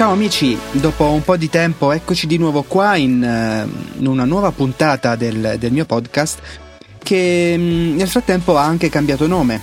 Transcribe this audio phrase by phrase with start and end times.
[0.00, 4.24] Ciao amici, dopo un po' di tempo eccoci di nuovo qua in, uh, in una
[4.24, 6.38] nuova puntata del, del, mio podcast
[6.96, 9.60] che um, nel frattempo ha anche cambiato nome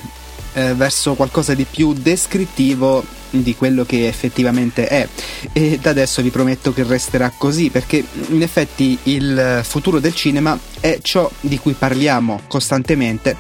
[0.54, 5.08] eh, verso qualcosa di più descrittivo di quello che effettivamente è.
[5.54, 10.56] E da adesso vi prometto che resterà così perché in effetti il futuro del cinema
[10.80, 13.36] è ciò di cui parliamo costantemente.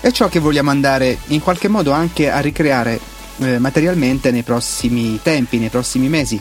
[0.00, 5.18] È ciò che vogliamo andare in qualche modo anche a ricreare eh, materialmente nei prossimi
[5.22, 6.40] tempi, nei prossimi mesi.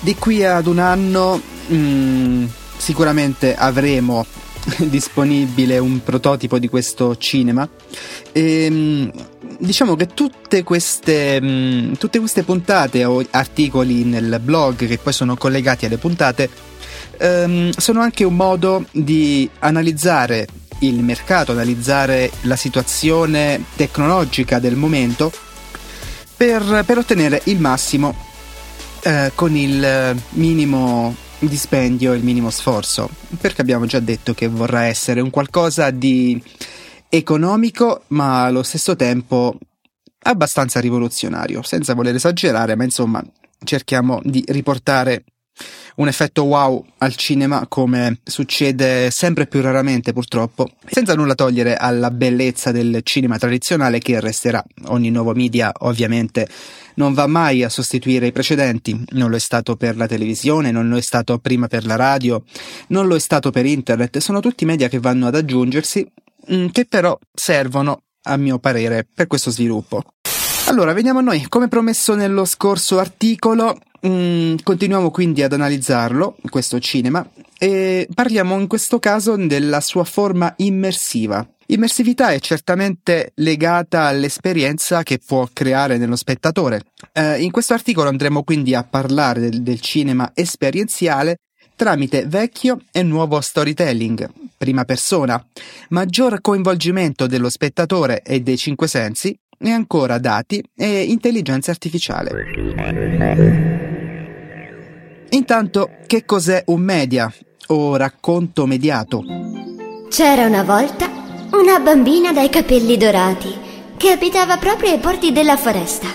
[0.00, 2.44] Di qui ad un anno mh, mm,
[2.76, 4.24] sicuramente avremo
[4.88, 7.68] disponibile un prototipo di questo cinema
[8.32, 9.12] e ehm,
[9.58, 15.36] diciamo che tutte queste, mh, tutte queste puntate o articoli nel blog che poi sono
[15.36, 16.48] collegati alle puntate
[17.18, 20.46] ehm, sono anche un modo di analizzare
[20.80, 25.30] il mercato, analizzare la situazione tecnologica del momento
[26.40, 28.14] per, per ottenere il massimo
[29.02, 34.84] eh, con il minimo dispendio e il minimo sforzo, perché abbiamo già detto che vorrà
[34.84, 36.42] essere un qualcosa di
[37.10, 39.58] economico, ma allo stesso tempo
[40.22, 43.22] abbastanza rivoluzionario, senza voler esagerare, ma insomma
[43.62, 45.24] cerchiamo di riportare
[45.96, 52.10] un effetto wow al cinema come succede sempre più raramente purtroppo, senza nulla togliere alla
[52.10, 54.64] bellezza del cinema tradizionale che resterà.
[54.86, 56.48] Ogni nuovo media ovviamente
[56.94, 60.88] non va mai a sostituire i precedenti, non lo è stato per la televisione, non
[60.88, 62.42] lo è stato prima per la radio,
[62.88, 66.06] non lo è stato per internet, sono tutti media che vanno ad aggiungersi,
[66.52, 70.02] mm, che però servono, a mio parere, per questo sviluppo.
[70.66, 71.46] Allora, veniamo a noi.
[71.48, 73.76] Come promesso nello scorso articolo,
[74.06, 77.28] Mm, continuiamo quindi ad analizzarlo, questo cinema,
[77.58, 81.46] e parliamo in questo caso della sua forma immersiva.
[81.66, 86.82] Immersività è certamente legata all'esperienza che può creare nello spettatore.
[87.12, 91.36] Eh, in questo articolo andremo quindi a parlare del, del cinema esperienziale
[91.76, 94.28] tramite vecchio e nuovo storytelling,
[94.58, 95.42] prima persona,
[95.90, 102.30] maggior coinvolgimento dello spettatore e dei cinque sensi, e ancora dati e intelligenza artificiale.
[105.30, 107.32] Intanto, che cos'è un media
[107.68, 109.22] o racconto mediato?
[110.08, 111.08] C'era una volta
[111.52, 113.54] una bambina dai capelli dorati
[113.96, 116.06] che abitava proprio ai porti della foresta.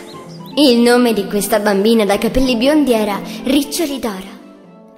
[0.56, 4.34] Il nome di questa bambina dai capelli biondi era Riccioli d'Oro.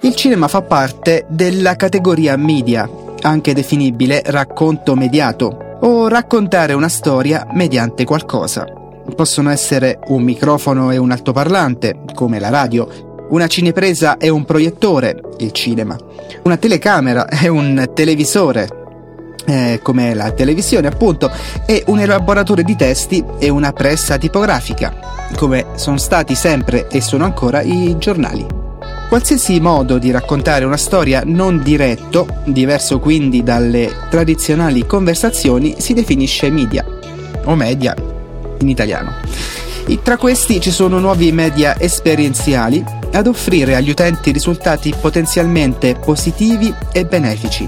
[0.00, 2.88] Il cinema fa parte della categoria media,
[3.20, 8.64] anche definibile racconto mediato, o raccontare una storia mediante qualcosa.
[9.14, 12.88] Possono essere un microfono e un altoparlante, come la radio,
[13.30, 15.96] una cinepresa e un proiettore, il cinema,
[16.42, 18.68] una telecamera e un televisore,
[19.46, 21.30] eh, come la televisione appunto,
[21.66, 24.94] e un elaboratore di testi e una pressa tipografica,
[25.36, 28.67] come sono stati sempre e sono ancora i giornali.
[29.08, 36.50] Qualsiasi modo di raccontare una storia non diretto, diverso quindi dalle tradizionali conversazioni, si definisce
[36.50, 36.84] media
[37.44, 37.94] o media
[38.60, 39.14] in italiano.
[39.86, 46.72] E tra questi ci sono nuovi media esperienziali ad offrire agli utenti risultati potenzialmente positivi
[46.92, 47.66] e benefici,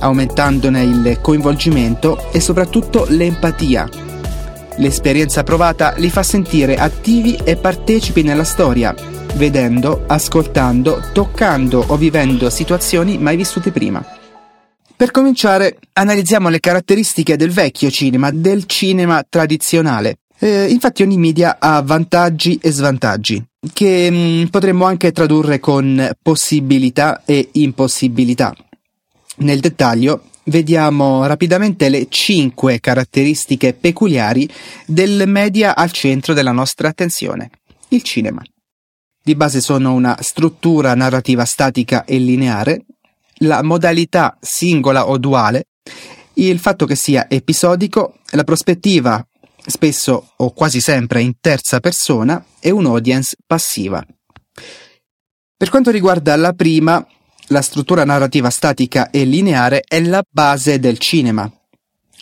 [0.00, 3.88] aumentandone il coinvolgimento e soprattutto l'empatia.
[4.78, 8.92] L'esperienza provata li fa sentire attivi e partecipi nella storia
[9.34, 14.04] vedendo, ascoltando, toccando o vivendo situazioni mai vissute prima.
[14.94, 20.18] Per cominciare, analizziamo le caratteristiche del vecchio cinema, del cinema tradizionale.
[20.38, 26.10] Eh, infatti ogni media ha vantaggi e svantaggi, che mh, mm, potremmo anche tradurre con
[26.22, 28.54] possibilità e impossibilità.
[29.38, 34.48] Nel dettaglio, vediamo rapidamente le cinque caratteristiche peculiari
[34.86, 37.50] del media al centro della nostra attenzione,
[37.88, 38.42] il cinema.
[39.24, 42.86] Di base sono una struttura narrativa statica e lineare,
[43.42, 45.66] la modalità singola o duale,
[46.34, 49.24] il fatto che sia episodico, la prospettiva
[49.64, 54.04] spesso o quasi sempre in terza persona e un'audience passiva.
[55.56, 57.06] Per quanto riguarda la prima,
[57.46, 61.48] la struttura narrativa statica e lineare è la base del cinema.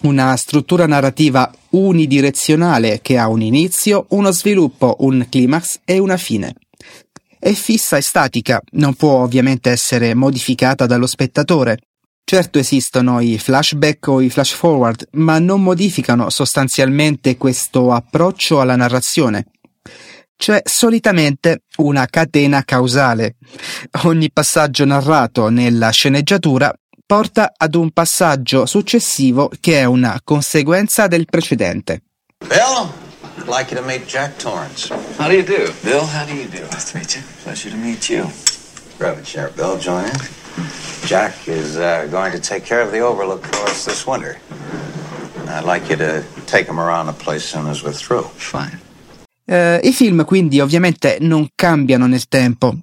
[0.02, 6.52] Una struttura narrativa unidirezionale che ha un inizio, uno sviluppo, un climax e una fine
[7.40, 11.78] è fissa e statica, non può ovviamente essere modificata dallo spettatore.
[12.22, 18.76] Certo esistono i flashback o i flash forward, ma non modificano sostanzialmente questo approccio alla
[18.76, 19.46] narrazione.
[20.36, 23.36] C'è solitamente una catena causale.
[24.04, 26.72] Ogni passaggio narrato nella sceneggiatura
[27.04, 32.02] porta ad un passaggio successivo che è una conseguenza del precedente.
[32.46, 33.09] Bill,
[33.40, 34.90] I'd like you to meet Jack Torrance.
[35.16, 35.72] How do you do?
[35.82, 36.60] Bill, how do you do?
[36.60, 37.22] Nice to meet you.
[37.42, 38.26] Pleasure to meet you.
[38.98, 39.78] Grab a chair, Bill.
[39.78, 40.16] Join in.
[41.06, 44.36] Jack is uh, going to take care of the overlook for us this winter.
[45.48, 48.24] I'd like you to take him around the place soon as we're through.
[48.36, 48.78] Fine.
[49.46, 52.76] Uh, I film quindi ovviamente non cambiano nel tempo,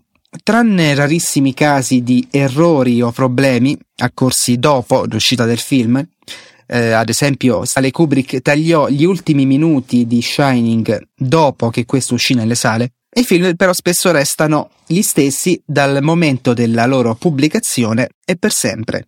[0.44, 6.04] tranne rarissimi casi di errori o problemi accorsi dopo l'uscita del film.
[6.68, 12.34] Eh, ad esempio, Stanley Kubrick tagliò gli ultimi minuti di Shining dopo che questo uscì
[12.34, 12.92] nelle sale.
[13.16, 19.08] I film però spesso restano gli stessi dal momento della loro pubblicazione e per sempre.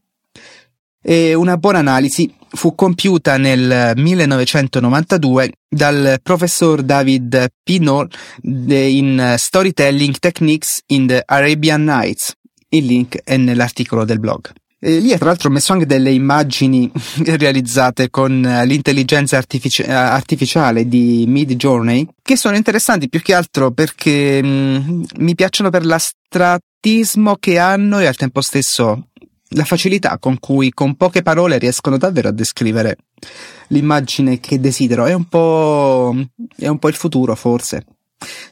[1.01, 8.09] E una buona analisi fu compiuta nel 1992 dal professor David Pinol
[8.41, 12.33] in Storytelling Techniques in the Arabian Nights.
[12.69, 14.51] Il link è nell'articolo del blog.
[14.81, 16.89] E lì tra l'altro messo anche delle immagini
[17.25, 24.41] realizzate con l'intelligenza artifici- artificiale di Mid Journey che sono interessanti più che altro perché
[24.41, 29.09] mh, mi piacciono per l'astrattismo che hanno e al tempo stesso
[29.53, 32.97] la facilità con cui con poche parole riescono davvero a descrivere
[33.69, 35.05] l'immagine che desidero.
[35.05, 36.15] È un po',
[36.55, 37.85] è un po' il futuro, forse.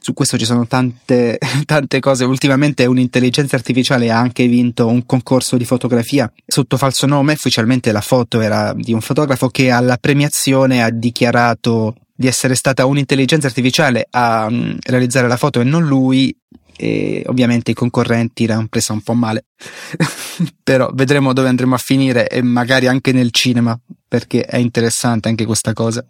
[0.00, 2.24] Su questo ci sono tante, tante cose.
[2.24, 7.34] Ultimamente un'intelligenza artificiale ha anche vinto un concorso di fotografia sotto falso nome.
[7.34, 12.84] Ufficialmente la foto era di un fotografo che alla premiazione ha dichiarato di essere stata
[12.84, 16.36] un'intelligenza artificiale a um, realizzare la foto e non lui
[16.80, 19.46] e ovviamente i concorrenti l'hanno presa un po' male.
[20.62, 25.44] Però vedremo dove andremo a finire e magari anche nel cinema, perché è interessante anche
[25.44, 26.04] questa cosa.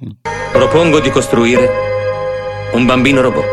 [0.53, 1.98] Propongo di costruire
[2.73, 3.47] un bambino robot.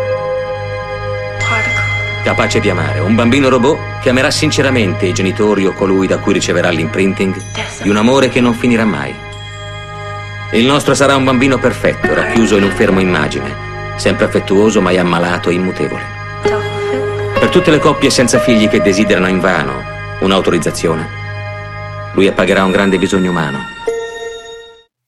[2.24, 6.34] Capace di amare, un bambino robot che amerà sinceramente i genitori o colui da cui
[6.34, 7.36] riceverà l'imprinting
[7.82, 9.14] di un amore che non finirà mai.
[10.52, 13.56] Il nostro sarà un bambino perfetto, racchiuso in un fermo immagine,
[13.96, 16.04] sempre affettuoso, mai ammalato e immutevole.
[17.40, 19.84] Per tutte le coppie senza figli che desiderano invano
[20.20, 21.08] un'autorizzazione,
[22.14, 23.74] lui appagherà un grande bisogno umano.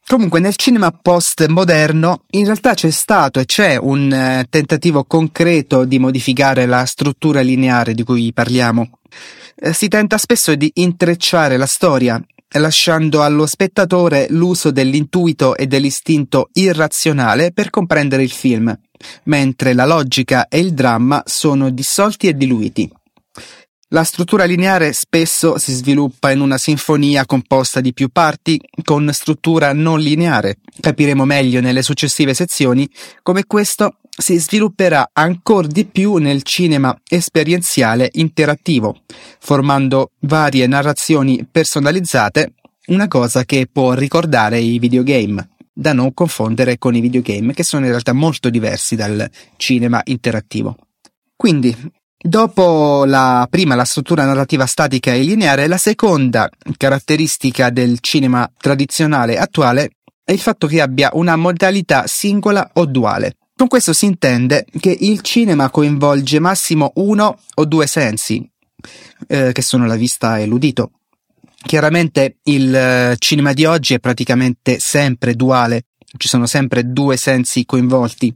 [0.10, 6.00] Comunque nel cinema post-moderno in realtà c'è stato e c'è un eh, tentativo concreto di
[6.00, 9.00] modificare la struttura lineare di cui parliamo.
[9.58, 12.24] Eh, si tenta spesso di intrecciare la storia,
[12.54, 18.74] lasciando allo spettatore l'uso dell'intuito e dell'istinto irrazionale per comprendere il film,
[19.24, 22.90] mentre la logica e il dramma sono dissolti e diluiti.
[23.92, 29.72] La struttura lineare spesso si sviluppa in una sinfonia composta di più parti con struttura
[29.72, 30.58] non lineare.
[30.82, 32.90] Capiremo meglio nelle successive sezioni
[33.24, 39.04] come questo si svilupperà ancora di più nel cinema esperienziale interattivo,
[39.40, 42.56] formando varie narrazioni personalizzate,
[42.88, 47.86] una cosa che può ricordare i videogame, da non confondere con i videogame che sono
[47.86, 50.76] in realtà molto diversi dal cinema interattivo.
[51.38, 51.74] Quindi,
[52.20, 59.38] Dopo la prima, la struttura narrativa statica e lineare, la seconda caratteristica del cinema tradizionale
[59.38, 59.92] attuale
[60.24, 63.36] è il fatto che abbia una modalità singola o duale.
[63.56, 68.48] Con questo si intende che il cinema coinvolge massimo uno o due sensi,
[69.28, 70.92] eh, che sono la vista e l'udito.
[71.56, 75.86] Chiaramente il eh, cinema di oggi è praticamente sempre duale,
[76.18, 78.34] ci sono sempre due sensi coinvolti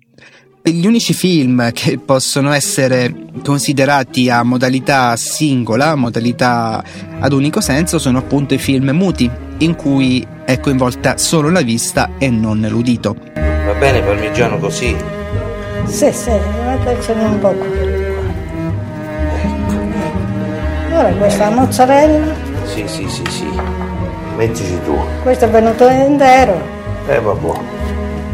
[0.70, 3.12] gli unici film che possono essere
[3.44, 6.84] considerati a modalità singola, modalità
[7.20, 12.12] ad unico senso, sono appunto i film muti, in cui è coinvolta solo la vista
[12.20, 13.16] e non l'udito.
[13.34, 14.96] Va bene parmigiano così?
[15.86, 16.32] Sì, sì,
[16.66, 17.70] mettercene un po' qui.
[19.42, 20.96] Ecco.
[20.96, 22.36] Ora questa mozzarella.
[22.66, 23.48] Sì, sì, sì, sì.
[24.38, 24.96] Mettici tu.
[25.24, 26.62] Questo è venuto intero.
[27.08, 27.60] Eh vabbè.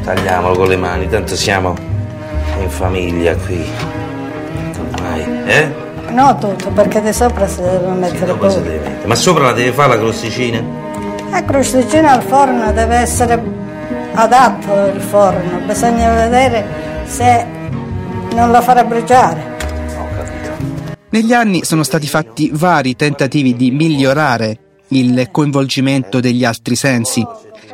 [0.04, 1.87] Tagliamolo con le mani, tanto siamo
[2.62, 3.66] in famiglia qui.
[4.94, 5.86] Ormai, eh?
[6.12, 9.08] No, tutto, perché di sopra si deve mettere sì, si deve mettere.
[9.08, 10.64] Ma sopra la deve fare la crosticina?
[11.30, 13.42] La crosticina al forno deve essere
[14.14, 16.66] adatto il forno, bisogna vedere
[17.06, 17.46] se
[18.34, 19.56] non la farà bruciare.
[21.10, 24.58] Negli anni sono stati fatti vari tentativi di migliorare
[24.90, 27.26] il coinvolgimento degli altri sensi,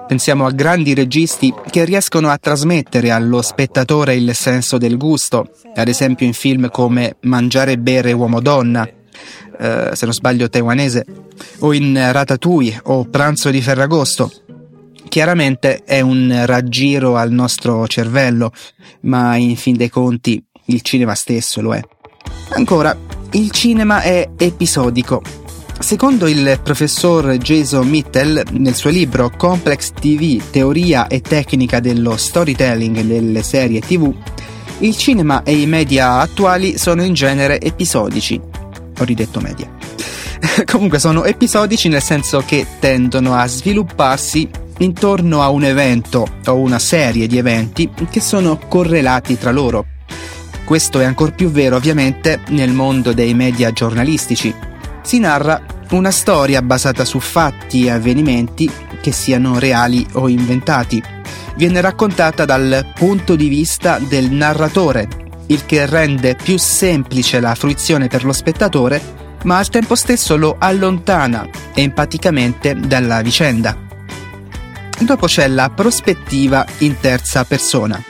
[0.07, 5.87] Pensiamo a grandi registi che riescono a trasmettere allo spettatore il senso del gusto, ad
[5.87, 11.05] esempio in film come Mangiare e bere uomo-donna, eh, se non sbaglio taiwanese,
[11.59, 14.31] o in Ratatouille o Pranzo di Ferragosto.
[15.07, 18.51] Chiaramente è un raggiro al nostro cervello,
[19.01, 21.81] ma in fin dei conti il cinema stesso lo è.
[22.49, 22.95] Ancora,
[23.31, 25.21] il cinema è episodico,
[25.79, 33.01] Secondo il professor Jason Mittel, nel suo libro Complex TV, teoria e tecnica dello storytelling
[33.01, 34.13] delle serie TV,
[34.79, 38.39] il cinema e i media attuali sono in genere episodici.
[38.99, 39.69] Ho ridetto media.
[40.65, 44.49] Comunque sono episodici nel senso che tendono a svilupparsi
[44.79, 49.85] intorno a un evento o una serie di eventi che sono correlati tra loro.
[50.65, 54.71] Questo è ancora più vero ovviamente nel mondo dei media giornalistici.
[55.03, 61.03] Si narra una storia basata su fatti e avvenimenti che siano reali o inventati.
[61.55, 65.07] Viene raccontata dal punto di vista del narratore,
[65.47, 69.01] il che rende più semplice la fruizione per lo spettatore,
[69.43, 73.77] ma al tempo stesso lo allontana empaticamente dalla vicenda.
[74.99, 78.01] Dopo c'è la prospettiva in terza persona.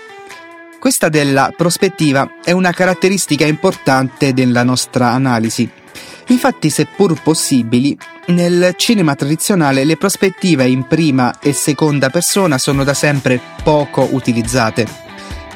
[0.79, 5.81] Questa della prospettiva è una caratteristica importante della nostra analisi.
[6.27, 7.97] Infatti, seppur possibili,
[8.27, 14.87] nel cinema tradizionale le prospettive in prima e seconda persona sono da sempre poco utilizzate.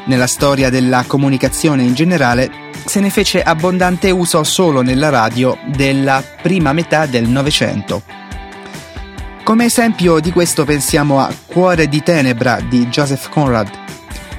[0.06, 6.24] Nella storia della comunicazione in generale se ne fece abbondante uso solo nella radio della
[6.42, 8.02] prima metà del Novecento.
[9.44, 13.70] Come esempio di questo pensiamo a Cuore di Tenebra di Joseph Conrad.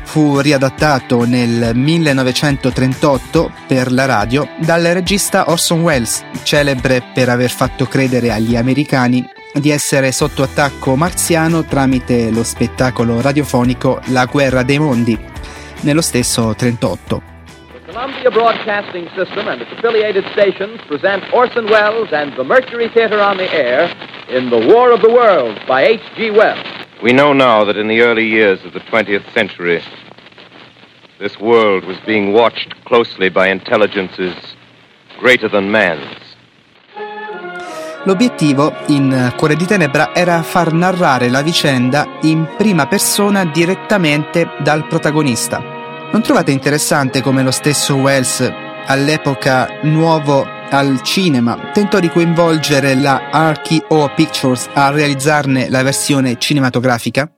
[0.08, 7.84] Fu riadattato nel 1938 per la radio dal regista Orson Welles, celebre per aver fatto
[7.84, 9.22] credere agli americani
[9.52, 15.16] di essere sotto attacco marziano tramite lo spettacolo radiofonico La guerra dei mondi,
[15.82, 17.22] nello stesso 38.
[17.84, 23.36] Columbia Broadcasting System and its affiliated stations present Orson Welles and the Mercury Theater on
[23.36, 23.94] the air
[24.28, 26.30] in The War of the Worlds by H.G.
[26.30, 26.78] Wells.
[27.00, 29.80] We know now that in the early years of the 20th century,
[31.20, 34.34] this world was being watched closely by intelligences
[35.20, 36.16] greater than man's.
[38.04, 44.88] L'obiettivo in Cuore di Tenebra era far narrare la vicenda in prima persona direttamente dal
[44.88, 45.60] protagonista.
[46.10, 48.40] Non trovate interessante come lo stesso Wells,
[48.86, 57.30] all'epoca nuovo al cinema, tentò di coinvolgere la RKO Pictures a realizzarne la versione cinematografica?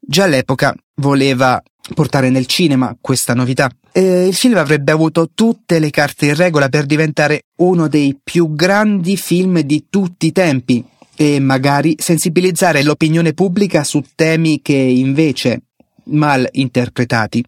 [0.00, 1.62] Già all'epoca voleva
[1.94, 3.70] portare nel cinema questa novità.
[3.92, 8.54] E il film avrebbe avuto tutte le carte in regola per diventare uno dei più
[8.54, 10.84] grandi film di tutti i tempi
[11.16, 15.62] e magari sensibilizzare l'opinione pubblica su temi che invece
[16.06, 17.44] mal interpretati,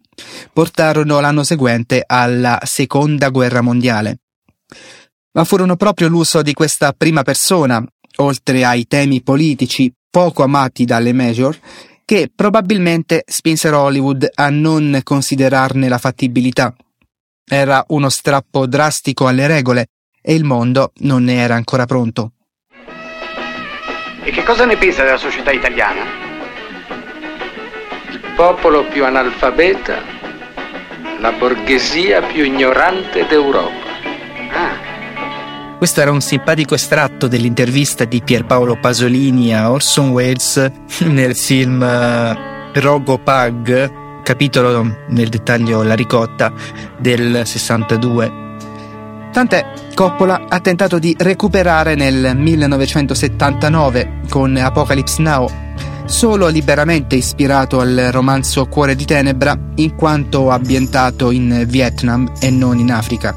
[0.53, 4.21] portarono l'anno seguente alla seconda guerra mondiale.
[5.37, 7.85] Ma furono proprio l'uso di questa prima persona,
[8.17, 11.57] oltre ai temi politici poco amati dalle major,
[12.05, 16.75] che probabilmente spinsero Hollywood a non considerarne la fattibilità.
[17.49, 19.87] Era uno strappo drastico alle regole
[20.23, 22.33] e il mondo non ne era ancora pronto.
[24.25, 26.27] E che cosa ne pensa della società italiana?
[28.37, 30.03] popolo più analfabeta,
[31.21, 33.87] la borghesia più ignorante d'Europa.
[34.53, 34.86] Ah.
[35.79, 40.71] Questo era un simpatico estratto dell'intervista di Pierpaolo Pasolini a Orson Welles
[41.05, 46.51] nel film uh, Rogo Pug, capitolo nel dettaglio La ricotta
[46.99, 48.45] del 62.
[49.33, 55.47] Tant'è, Coppola ha tentato di recuperare nel 1979 con Apocalypse Now
[56.07, 62.79] solo liberamente ispirato al romanzo Cuore di Tenebra in quanto ambientato in Vietnam e non
[62.79, 63.35] in Africa.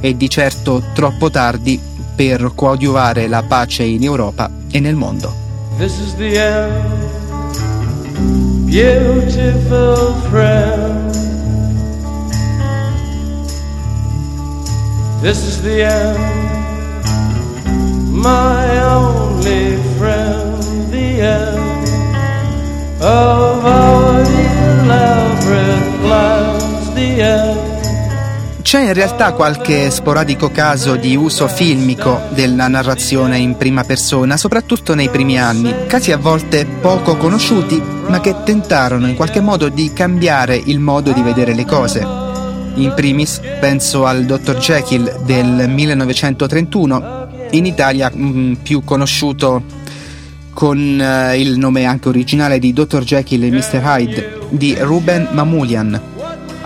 [0.00, 1.80] E di certo troppo tardi
[2.14, 5.32] per coadiuvare la pace in Europa e nel mondo.
[5.78, 7.56] This is the end,
[8.66, 11.12] beautiful friend.
[15.20, 16.18] This is the end,
[18.10, 21.64] my only friend, the end.
[28.74, 34.96] C'è in realtà qualche sporadico caso di uso filmico della narrazione in prima persona, soprattutto
[34.96, 39.92] nei primi anni, casi a volte poco conosciuti, ma che tentarono in qualche modo di
[39.92, 42.04] cambiare il modo di vedere le cose.
[42.74, 44.56] In primis penso al Dr.
[44.56, 49.62] Jekyll del 1931, in Italia mh, mm, più conosciuto
[50.52, 53.04] con uh, il nome anche originale di Dr.
[53.04, 53.80] Jekyll e Mr.
[53.84, 56.13] Hyde di Ruben Mamoulian.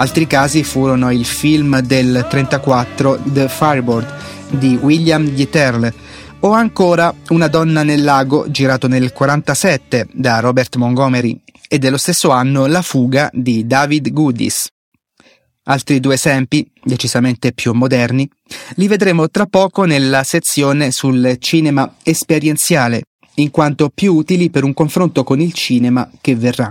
[0.01, 4.15] Altri casi furono il film del 34 The Fireboard
[4.51, 5.93] di William Dieterle
[6.41, 12.31] o ancora Una donna nel lago girato nel 47 da Robert Montgomery e dello stesso
[12.31, 14.69] anno La fuga di David Goodis.
[15.65, 18.31] Altri due esempi, decisamente più moderni,
[18.77, 23.03] li vedremo tra poco nella sezione sul cinema esperienziale,
[23.35, 26.71] in quanto più utili per un confronto con il cinema che verrà.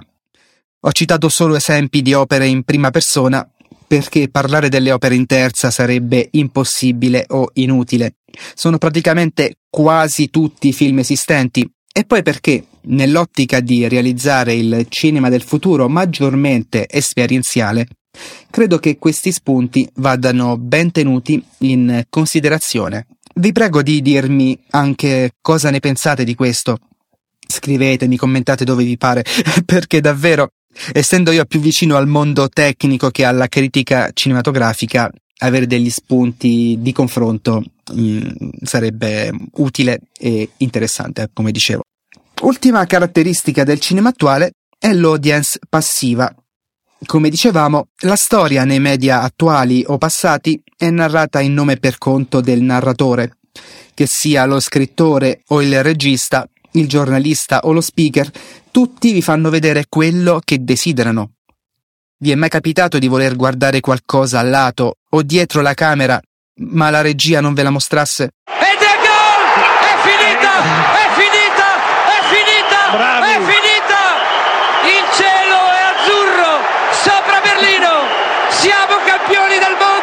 [0.82, 3.50] Ho citato solo esempi di opere in prima persona
[3.88, 8.18] perché parlare delle opere in terza sarebbe impossibile o inutile.
[8.54, 15.42] Sono praticamente quasi tutti film esistenti e poi perché, nell'ottica di realizzare il cinema del
[15.42, 17.88] futuro maggiormente esperienziale,
[18.52, 23.08] credo che questi spunti vadano ben tenuti in considerazione.
[23.34, 26.78] Vi prego di dirmi anche cosa ne pensate di questo.
[27.48, 29.24] Scrivetemi, commentate dove vi pare,
[29.66, 30.52] perché davvero
[30.94, 36.92] Essendo io più vicino al mondo tecnico che alla critica cinematografica, avere degli spunti di
[36.92, 38.30] confronto mh, mm,
[38.64, 41.82] sarebbe utile e interessante, come dicevo.
[42.42, 46.34] Ultima caratteristica del cinema attuale è l'audience passiva.
[47.06, 52.42] Come dicevamo, la storia nei media attuali o passati è narrata in nome per conto
[52.42, 53.38] del narratore,
[53.94, 58.30] che sia lo scrittore o il regista il giornalista o lo speaker,
[58.78, 61.32] tutti vi fanno vedere quello che desiderano.
[62.20, 66.22] Vi è mai capitato di voler guardare qualcosa al lato o dietro la camera,
[66.58, 68.34] ma la regia non ve la mostrasse?
[68.46, 69.46] Ed è gol!
[69.82, 70.54] È finita!
[70.94, 71.68] È finita!
[72.06, 72.80] È finita!
[72.92, 73.26] Bravi.
[73.26, 74.02] È finita!
[74.94, 76.54] Il cielo è azzurro
[77.02, 78.06] sopra Berlino!
[78.62, 79.98] Siamo campioni del mondo!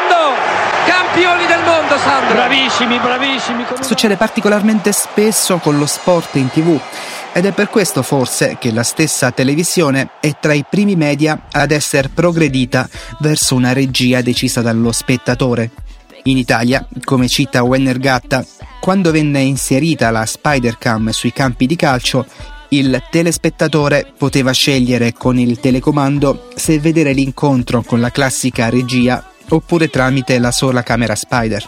[1.99, 2.35] Sandro!
[2.35, 3.65] Bravissimi, bravissimi!
[3.81, 6.81] Succede particolarmente spesso con lo sport in tv
[7.33, 11.73] ed è per questo forse che la stessa televisione è tra i primi media ad
[11.73, 12.89] essere progredita
[13.19, 15.71] verso una regia decisa dallo spettatore.
[16.25, 18.45] In Italia, come cita Wenner Gatta,
[18.81, 22.25] quando venne inserita la Spider-Cam sui campi di calcio,
[22.69, 29.89] il telespettatore poteva scegliere con il telecomando se vedere l'incontro con la classica regia oppure
[29.89, 31.65] tramite la sola camera Spider.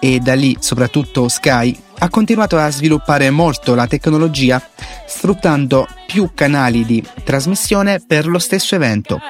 [0.00, 4.62] E da lì, soprattutto Sky, ha continuato a sviluppare molto la tecnologia
[5.06, 9.20] sfruttando più canali di trasmissione per lo stesso evento.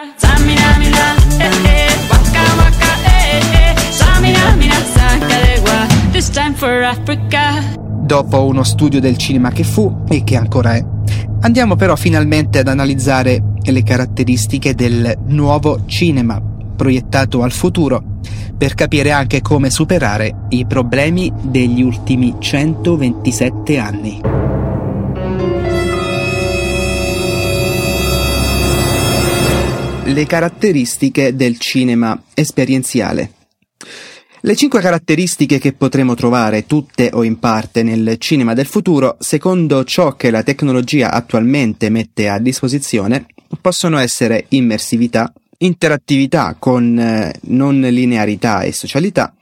[8.02, 10.84] Dopo uno studio del cinema che fu e che ancora è,
[11.40, 18.20] andiamo però finalmente ad analizzare le caratteristiche del nuovo cinema proiettato al futuro
[18.56, 24.20] per capire anche come superare i problemi degli ultimi 127 anni.
[30.06, 33.32] Le caratteristiche del cinema esperienziale.
[34.40, 39.84] Le cinque caratteristiche che potremo trovare, tutte o in parte, nel cinema del futuro, secondo
[39.84, 43.24] ciò che la tecnologia attualmente mette a disposizione,
[43.60, 45.32] possono essere immersività,
[45.64, 49.34] interattività con eh, non linearità e socialità,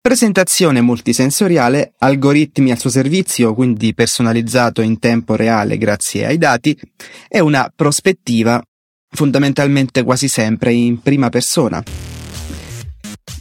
[0.00, 6.76] presentazione multisensoriale, algoritmi al suo servizio, quindi personalizzato in tempo reale grazie ai dati,
[7.28, 8.60] e una prospettiva
[9.14, 11.82] fondamentalmente quasi sempre in prima persona.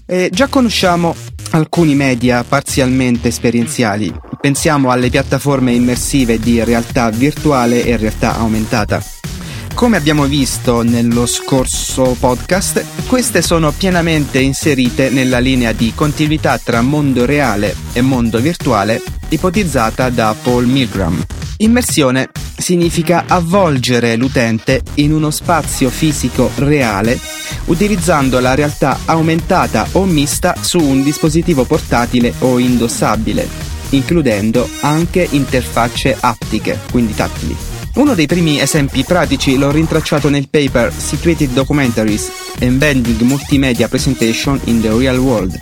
[0.05, 1.15] E già conosciamo
[1.51, 9.20] alcuni media parzialmente esperienziali, pensiamo alle piattaforme immersive di realtà virtuale e realtà aumentata.
[9.73, 16.81] Come abbiamo visto nello scorso podcast, queste sono pienamente inserite nella linea di continuità tra
[16.81, 21.25] mondo reale e mondo virtuale ipotizzata da Paul Milgram.
[21.57, 27.19] Immersione significa avvolgere l'utente in uno spazio fisico reale
[27.65, 33.47] utilizzando la realtà aumentata o mista su un dispositivo portatile o indossabile,
[33.89, 37.70] includendo anche interfacce aptiche, quindi tattili.
[37.93, 44.79] Uno dei primi esempi pratici l'ho rintracciato nel paper Situated Documentaries Embedding Multimedia Presentation in
[44.79, 45.57] the Real World.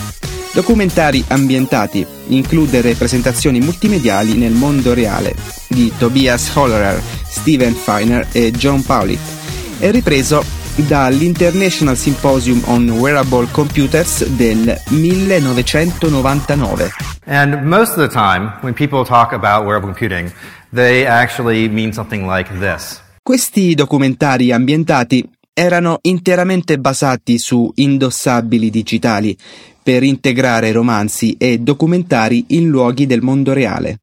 [0.53, 5.33] Documentari ambientati, includere presentazioni multimediali nel mondo reale,
[5.67, 9.19] di Tobias Hollerer, Steven Feiner e John Powlett,
[9.79, 10.43] è ripreso
[10.75, 16.91] dall'International Symposium on Wearable Computers del 1999.
[17.25, 20.31] And most of the time, when people talk about wearable computing,
[20.71, 23.01] they actually mean something like this.
[23.21, 29.37] Questi documentari ambientati erano interamente basati su indossabili digitali
[29.81, 33.99] per integrare romanzi e documentari in luoghi del mondo reale.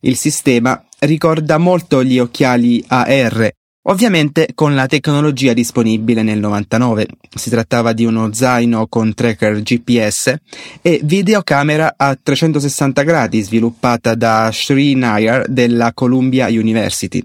[0.00, 3.50] Il sistema ricorda molto gli occhiali AR
[3.84, 10.34] Ovviamente con la tecnologia disponibile nel 99, si trattava di uno zaino con tracker GPS
[10.82, 17.24] e videocamera a 360 gradi sviluppata da Sri Nayar della Columbia University.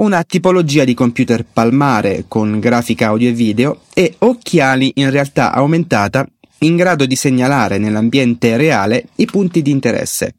[0.00, 6.26] una tipologia di computer palmare con grafica audio e video e occhiali in realtà aumentata
[6.60, 10.36] in grado di segnalare nell'ambiente reale i punti di interesse.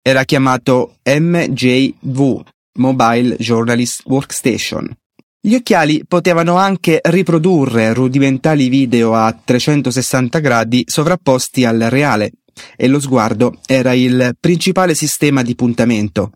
[0.00, 4.90] Era chiamato MJV, Mobile Journalist Workstation.
[5.40, 12.32] Gli occhiali potevano anche riprodurre rudimentali video a 360 gradi sovrapposti al reale
[12.76, 16.32] e lo sguardo era il principale sistema di puntamento.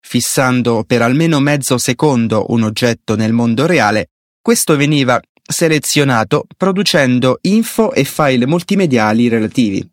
[0.00, 7.92] Fissando per almeno mezzo secondo un oggetto nel mondo reale, questo veniva selezionato producendo info
[7.92, 9.88] e file multimediali relativi.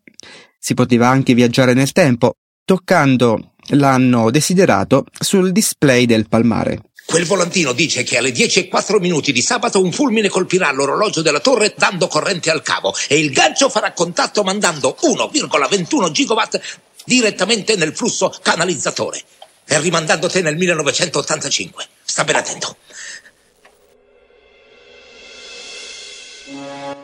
[0.58, 2.34] Si poteva anche viaggiare nel tempo,
[2.64, 6.82] toccando l'anno desiderato sul display del palmare.
[7.10, 11.22] Quel volantino dice che alle 10 e 4 minuti di sabato un fulmine colpirà l'orologio
[11.22, 16.60] della torre dando corrente al cavo e il gancio farà contatto mandando 1,21 gigawatt
[17.04, 19.20] direttamente nel flusso canalizzatore
[19.66, 21.84] e rimandando te nel 1985.
[22.04, 22.76] Sta ben attento.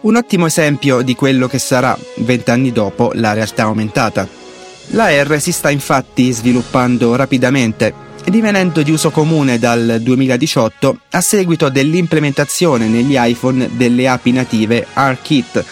[0.02, 4.45] Un ottimo esempio di quello che sarà, vent'anni dopo, la realtà aumentata.
[4.90, 11.68] La R si sta infatti sviluppando rapidamente divenendo di uso comune dal 2018 a seguito
[11.68, 15.64] dell'implementazione negli iPhone delle api native ARKit,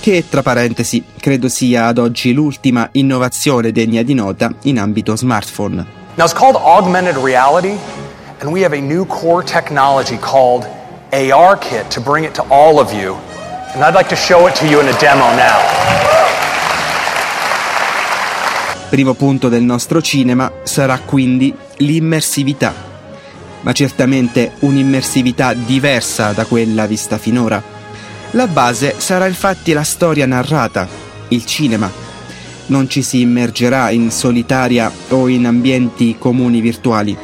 [0.00, 5.84] che tra parentesi credo sia ad oggi l'ultima innovazione degna di nota in ambito smartphone.
[6.14, 7.76] Now it's called augmented reality
[8.40, 10.66] and we have a new core technology called
[11.10, 13.16] ARKit to bring it to all of you.
[13.74, 16.15] And I'd like to show it to you in a demo now.
[18.88, 22.72] Primo punto del nostro cinema sarà quindi l'immersività,
[23.62, 27.60] ma certamente un'immersività diversa da quella vista finora.
[28.30, 30.88] La base sarà infatti la storia narrata,
[31.28, 31.90] il cinema.
[32.66, 37.16] Non ci si immergerà in solitaria o in ambienti comuni virtuali.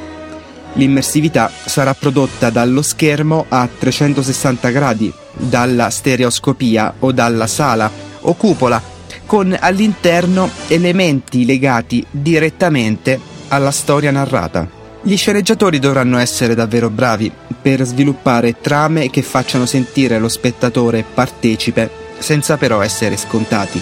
[0.75, 7.89] L'immersività sarà prodotta dallo schermo a 360 gradi, dalla stereoscopia o dalla sala
[8.23, 8.92] o cupola
[9.33, 13.19] con all'interno elementi legati direttamente
[13.49, 14.69] alla storia narrata.
[15.01, 21.91] Gli sceneggiatori dovranno essere davvero bravi per sviluppare trame che facciano sentire lo spettatore partecipe
[22.19, 23.81] senza però essere scontati.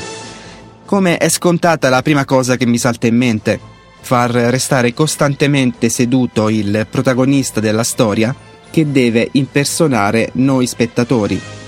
[0.85, 3.59] Come è scontata la prima cosa che mi salta in mente,
[4.03, 8.33] far restare costantemente seduto il protagonista della storia
[8.71, 11.59] che deve impersonare noi spettatori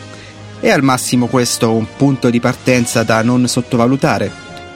[0.62, 4.30] è al massimo questo un punto di partenza da non sottovalutare.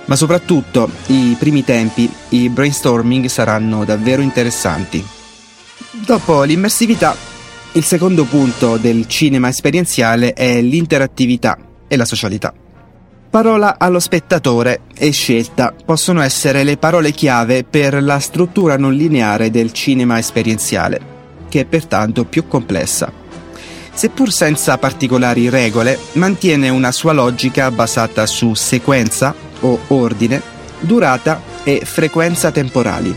[0.06, 5.04] Ma soprattutto i primi tempi, i brainstorming saranno davvero interessanti.
[5.92, 7.14] Dopo l'immersività,
[7.72, 12.52] il secondo punto del cinema esperienziale è l'interattività e la socialità.
[13.30, 19.52] Parola allo spettatore e scelta possono essere le parole chiave per la struttura non lineare
[19.52, 21.00] del cinema esperienziale,
[21.48, 23.24] che è pertanto più complessa
[23.96, 30.42] seppur senza particolari regole, mantiene una sua logica basata su sequenza o ordine,
[30.80, 33.16] durata e frequenza temporali,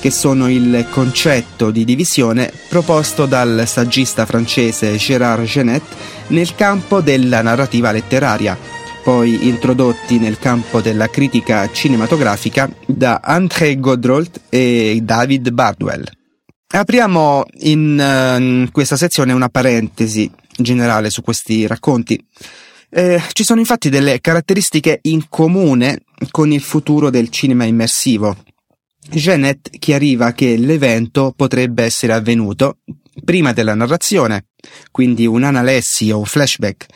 [0.00, 5.82] che sono il concetto di divisione proposto dal saggista francese Gérard Genet
[6.28, 8.56] nel campo della narrativa letteraria,
[9.04, 16.04] poi introdotti nel campo della critica cinematografica da André Godrolt e David Bardwell.
[16.68, 22.22] Apriamo in, in, questa sezione una parentesi generale su questi racconti.
[22.90, 28.36] Eh, ci sono infatti delle caratteristiche in comune con il futuro del cinema immersivo.
[29.08, 32.78] Genet chiariva che l'evento potrebbe essere avvenuto
[33.24, 34.46] prima della narrazione,
[34.90, 36.86] quindi un'analessi o un flashback,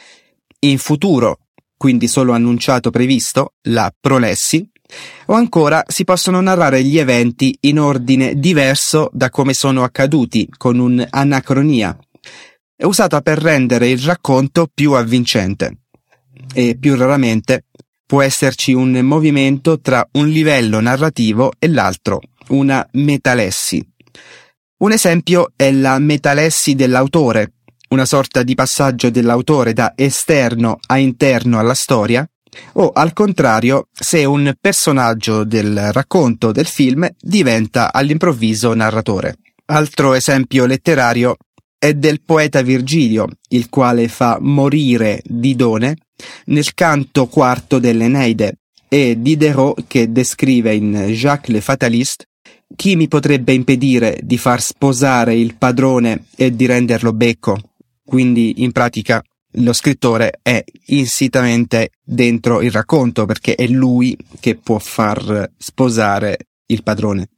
[0.61, 1.39] in futuro,
[1.77, 4.69] quindi solo annunciato previsto, la prolessi,
[5.27, 10.79] o ancora si possono narrare gli eventi in ordine diverso da come sono accaduti, con
[10.79, 11.97] un'anacronia.
[12.83, 15.79] Usata per rendere il racconto più avvincente.
[16.55, 17.67] E più raramente
[18.07, 23.87] può esserci un movimento tra un livello narrativo e l'altro, una metalessi.
[24.79, 27.53] Un esempio è la metalessi dell'autore,
[27.91, 32.29] una sorta di passaggio dell'autore da esterno a interno alla storia,
[32.75, 39.37] o al contrario se un personaggio del racconto del film diventa all'improvviso narratore.
[39.67, 41.37] Altro esempio letterario
[41.79, 45.97] è del poeta Virgilio, il quale fa morire Didone
[46.47, 48.59] nel canto quarto dell'Eneide
[48.89, 52.25] e Diderot che descrive in Jacques le Fataliste
[52.77, 57.59] chi mi potrebbe impedire di far sposare il padrone e di renderlo becco?
[58.05, 64.79] Quindi in pratica lo scrittore è insitamente dentro il racconto perché è lui che può
[64.79, 67.29] far sposare il padrone.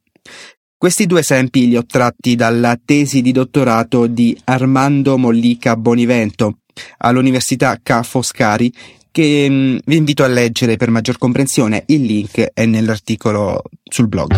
[0.77, 6.57] Questi due esempi li ho tratti dalla tesi di dottorato di Armando Mollica Bonivento
[6.97, 8.71] all'Università Ca' Foscari
[9.09, 11.83] che mm, vi invito a leggere per maggior comprensione.
[11.87, 14.33] Il link è nell'articolo sul blog.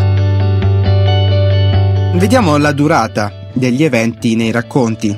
[2.17, 5.17] Vediamo la durata degli eventi nei racconti,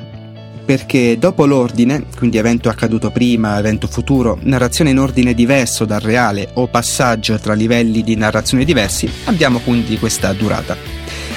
[0.68, 6.50] perché dopo l'ordine, quindi evento accaduto prima, evento futuro, narrazione in ordine diverso dal reale
[6.56, 10.76] o passaggio tra livelli di narrazione diversi, abbiamo quindi questa durata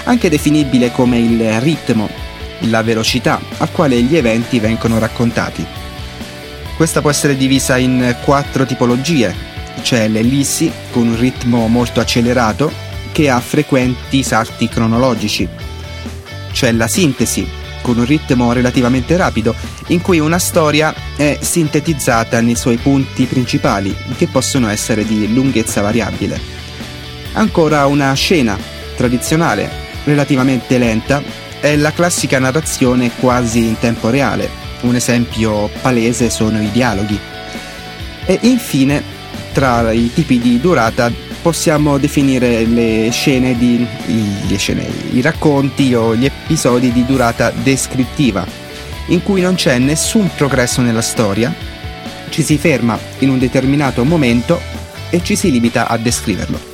[0.04, 2.08] anche definibile come il ritmo,
[2.68, 5.64] la velocità a quale gli eventi vengono raccontati.
[6.76, 9.32] Questa può essere divisa in quattro tipologie,
[9.82, 12.72] c'è l'ellissi con un ritmo molto accelerato
[13.12, 15.48] che ha frequenti salti cronologici.
[16.50, 19.54] C'è la sintesi con un ritmo relativamente rapido
[19.88, 25.80] in cui una storia è sintetizzata nei suoi punti principali che possono essere di lunghezza
[25.80, 26.40] variabile.
[27.32, 28.58] Ancora una scena
[28.96, 31.22] tradizionale relativamente lenta,
[31.60, 34.48] è la classica narrazione quasi in tempo reale.
[34.82, 37.18] Un esempio palese sono i dialoghi.
[38.24, 39.02] E infine,
[39.52, 41.10] tra i tipi di durata
[41.42, 43.86] possiamo definire le scene di
[44.48, 48.46] le scene, i racconti o gli episodi di durata descrittiva,
[49.06, 51.52] in cui non c'è nessun progresso nella storia,
[52.28, 54.60] ci si ferma in un determinato momento
[55.10, 56.68] e ci si limita a descriverlo.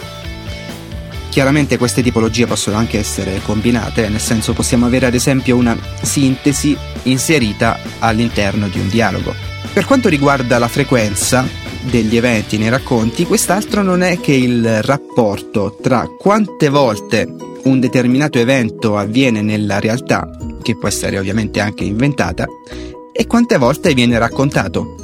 [1.31, 6.77] Chiaramente queste tipologie possono anche essere combinate, nel senso possiamo avere ad esempio una sintesi
[7.05, 9.35] inserita all'interno di un dialogo.
[9.73, 11.47] Per quanto riguarda la frequenza
[11.91, 17.33] degli eventi nei racconti, quest'altro non è che il rapporto tra quante volte
[17.65, 20.29] un determinato evento avviene nella realtà,
[20.63, 22.47] che può essere ovviamente anche inventata,
[23.13, 24.95] e quante volte viene raccontato.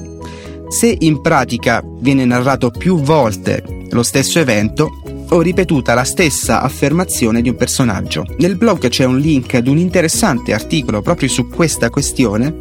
[0.68, 7.42] Se in pratica viene narrato più volte lo stesso evento, ho ripetuta la stessa affermazione
[7.42, 8.24] di un personaggio.
[8.38, 12.54] Nel blog c'è un link ad un interessante articolo proprio su questa questione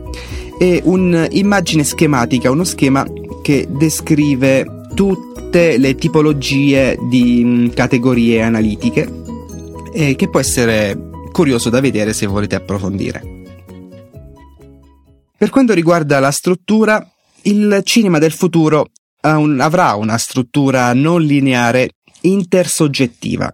[0.57, 3.05] e un'immagine schematica, uno schema
[3.41, 9.09] che descrive tutte le tipologie di mm, categorie analitiche
[9.93, 13.39] e che può essere curioso da vedere se volete approfondire.
[15.37, 17.03] Per quanto riguarda la struttura,
[17.43, 18.87] il cinema del futuro
[19.21, 23.53] avrà una struttura non lineare intersoggettiva.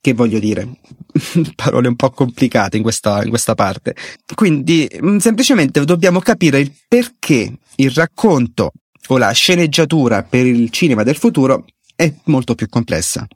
[0.00, 0.68] Che voglio dire?
[1.56, 3.94] Parole un po' complicate in questa, in questa parte.
[4.34, 8.72] Quindi, mm, semplicemente dobbiamo capire il perché il racconto
[9.08, 11.64] o la sceneggiatura per il cinema del futuro
[11.94, 13.26] è molto più complessa.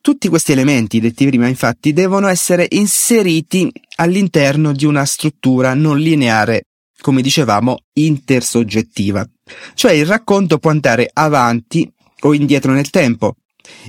[0.00, 6.64] Tutti questi elementi detti prima infatti devono essere inseriti all'interno di una struttura non lineare,
[7.00, 9.26] come dicevamo, intersoggettiva.
[9.72, 13.36] Cioè il racconto può andare avanti o indietro nel tempo,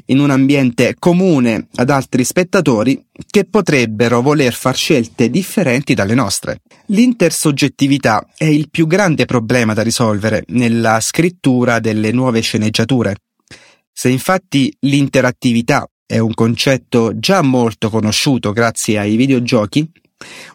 [0.07, 6.61] in un ambiente comune ad altri spettatori che potrebbero voler far scelte differenti dalle nostre.
[6.87, 13.15] L'intersoggettività è il più grande problema da risolvere nella scrittura delle nuove sceneggiature.
[13.91, 19.89] Se infatti l'interattività è un concetto già molto conosciuto grazie ai videogiochi,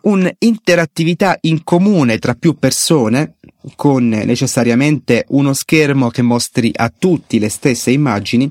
[0.03, 3.37] un'interattività in comune tra più persone,
[3.77, 8.51] con necessariamente uno schermo che mostri a tutti le stesse immagini,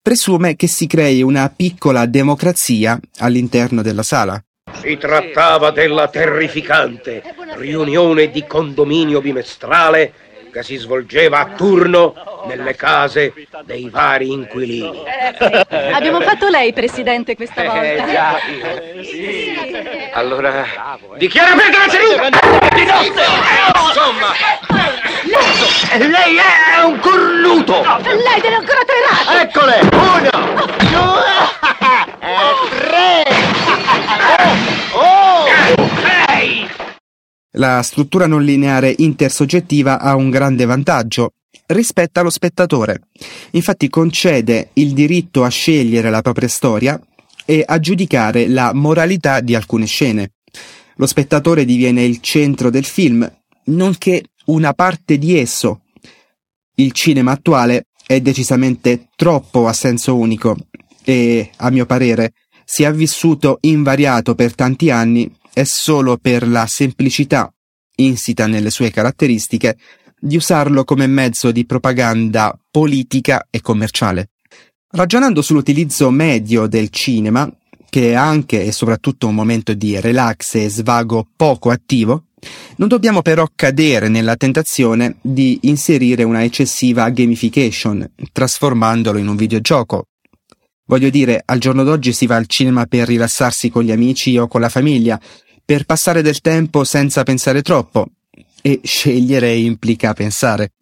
[0.00, 4.42] presume che si crei una piccola democrazia all'interno della sala.
[4.82, 7.22] Si trattava della terrificante
[7.56, 10.12] riunione di condominio bimestrale
[10.50, 12.14] che si svolgeva a turno
[12.46, 13.32] nelle case
[13.64, 15.02] dei vari inquilini.
[15.92, 17.82] Abbiamo fatto lei, Presidente, questa volta.
[17.82, 18.38] Eh già.
[19.02, 20.10] Sì.
[20.12, 20.66] Allora,
[21.16, 22.28] dichiara aperta la seduta!
[22.74, 23.22] Di notte!
[23.86, 24.32] Insomma!
[25.98, 27.82] Lei, è un cornuto!
[28.02, 29.42] Lei deve ancora tre rate!
[29.42, 29.80] Eccole!
[29.92, 30.30] Uno!
[30.90, 31.36] Due!
[32.78, 33.22] Tre!
[34.92, 35.00] Oh!
[35.00, 35.88] oh
[37.52, 41.32] la struttura non lineare intersoggettiva ha un grande vantaggio
[41.66, 43.00] rispetto allo spettatore.
[43.52, 47.00] Infatti concede il diritto a scegliere la propria storia
[47.44, 50.32] e a giudicare la moralità di alcune scene.
[50.96, 53.30] Lo spettatore diviene il centro del film,
[53.64, 55.82] nonché una parte di esso.
[56.74, 60.56] Il cinema attuale è decisamente troppo a senso unico
[61.04, 62.32] e, a mio parere,
[62.64, 67.52] si è vissuto invariato per tanti anni è solo per la semplicità
[68.00, 69.76] insita nelle sue caratteristiche
[70.18, 74.30] di usarlo come mezzo di propaganda politica e commerciale.
[74.90, 77.50] Ragionando sull'utilizzo medio del cinema,
[77.90, 82.24] che è anche e soprattutto un momento di relax e svago poco attivo,
[82.76, 90.04] non dobbiamo però cadere nella tentazione di inserire una eccessiva gamification, trasformandolo in un videogioco.
[90.88, 94.48] Voglio dire, al giorno d'oggi si va al cinema per rilassarsi con gli amici o
[94.48, 95.20] con la famiglia,
[95.62, 98.06] per passare del tempo senza pensare troppo.
[98.62, 100.72] E scegliere implica pensare.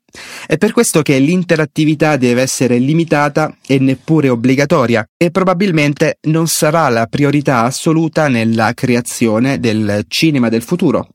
[0.46, 6.88] È per questo che l'interattività deve essere limitata e neppure obbligatoria e probabilmente non sarà
[6.88, 11.08] la priorità assoluta nella creazione del cinema del futuro.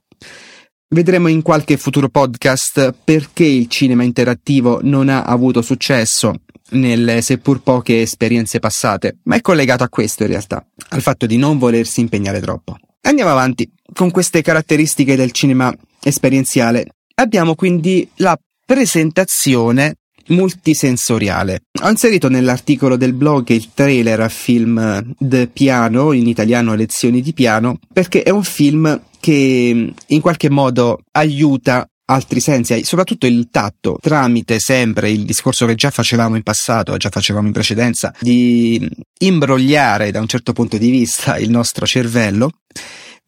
[0.88, 6.34] Vedremo in qualche futuro podcast perché il cinema interattivo non ha avuto successo
[6.72, 11.36] nelle seppur poche esperienze passate, ma è collegato a questo in realtà, al fatto di
[11.36, 12.76] non volersi impegnare troppo.
[13.02, 13.70] Andiamo avanti.
[13.92, 19.96] Con queste caratteristiche del cinema esperienziale abbiamo quindi la presentazione
[20.28, 21.62] multisensoriale.
[21.82, 27.32] Ho inserito nell'articolo del blog il trailer a film The Piano, in italiano Lezioni di
[27.32, 33.98] piano, perché è un film che in qualche modo aiuta altri sensi, soprattutto il tatto,
[34.00, 38.88] tramite sempre il discorso che già facevamo in passato, già facevamo in precedenza, di
[39.20, 42.50] imbrogliare da un certo punto di vista il nostro cervello,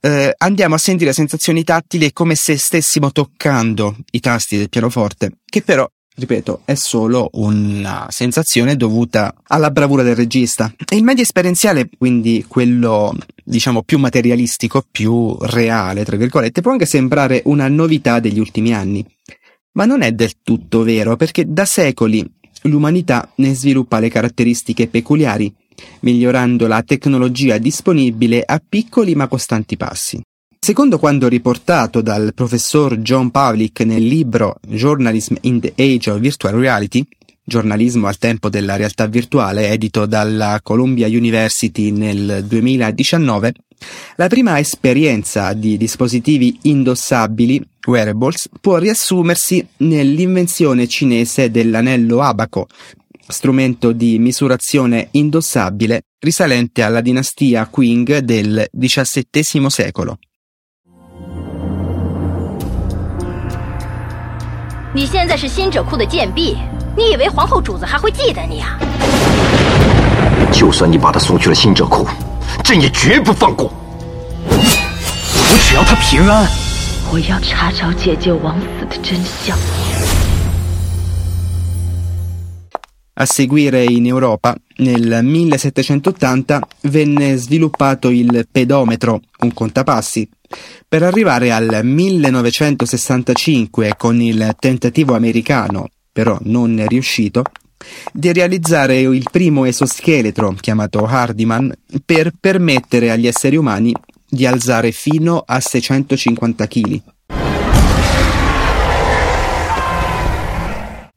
[0.01, 5.63] eh, andiamo a sentire sensazioni tattili come se stessimo toccando i tasti del pianoforte, che
[5.63, 10.73] però ripeto, è solo una sensazione dovuta alla bravura del regista.
[10.89, 16.87] E il media esperienziale, quindi quello diciamo più materialistico, più reale, tra virgolette, può anche
[16.87, 19.05] sembrare una novità degli ultimi anni.
[19.73, 22.25] Ma non è del tutto vero, perché da secoli
[22.63, 25.53] l'umanità ne sviluppa le caratteristiche peculiari,
[26.01, 30.21] migliorando la tecnologia disponibile a piccoli ma costanti passi.
[30.59, 36.55] Secondo quanto riportato dal professor John Pavlik nel libro Journalism in the Age of Virtual
[36.55, 37.07] Reality,
[37.44, 43.54] giornalismo al tempo della realtà virtuale, edito dalla Columbia University nel 2019,
[44.16, 52.68] la prima esperienza di dispositivi indossabili, wearables, può riassumersi nell'invenzione cinese dell'anello abaco,
[53.28, 60.18] strumento di misurazione indossabile risalente alla dinastia Qing del XVII secolo.
[64.92, 66.58] 你现在是新者库的贱婢，
[66.96, 68.78] 你以为皇后主子还会记得你啊？
[70.52, 72.06] 就算你把他送去了新者库，
[72.64, 73.72] 朕也绝不放过。
[74.48, 76.50] 我只要他平安。
[77.12, 79.58] 我要查找姐姐枉死的真相。
[83.14, 90.30] A seguire in Europa, nel 1780 venne sviluppato il pedometro, un contapassi,
[90.88, 97.43] per arrivare al 1965 con il tentativo americano, però non riuscito,
[98.13, 101.75] di realizzare il primo esoscheletro, chiamato Hardiman,
[102.05, 103.93] per permettere agli esseri umani
[104.29, 107.03] di alzare fino a 650 kg.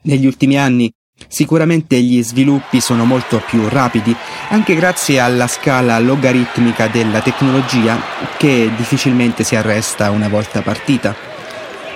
[0.02, 0.92] Negli ultimi anni
[1.28, 4.16] Sicuramente gli sviluppi sono molto più rapidi,
[4.50, 8.00] anche grazie alla scala logaritmica della tecnologia
[8.38, 11.37] che difficilmente si arresta una volta partita.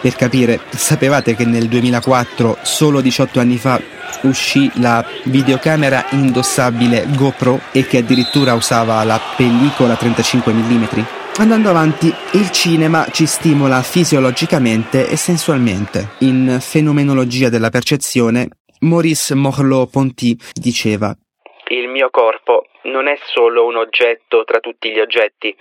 [0.01, 3.79] Per capire, sapevate che nel 2004, solo 18 anni fa,
[4.23, 10.83] uscì la videocamera indossabile GoPro e che addirittura usava la pellicola 35 mm?
[11.37, 16.15] Andando avanti, il cinema ci stimola fisiologicamente e sensualmente.
[16.21, 18.47] In fenomenologia della percezione
[18.79, 21.15] Maurice Morlot-Ponty diceva
[21.67, 25.55] Il mio corpo non è solo un oggetto tra tutti gli oggetti,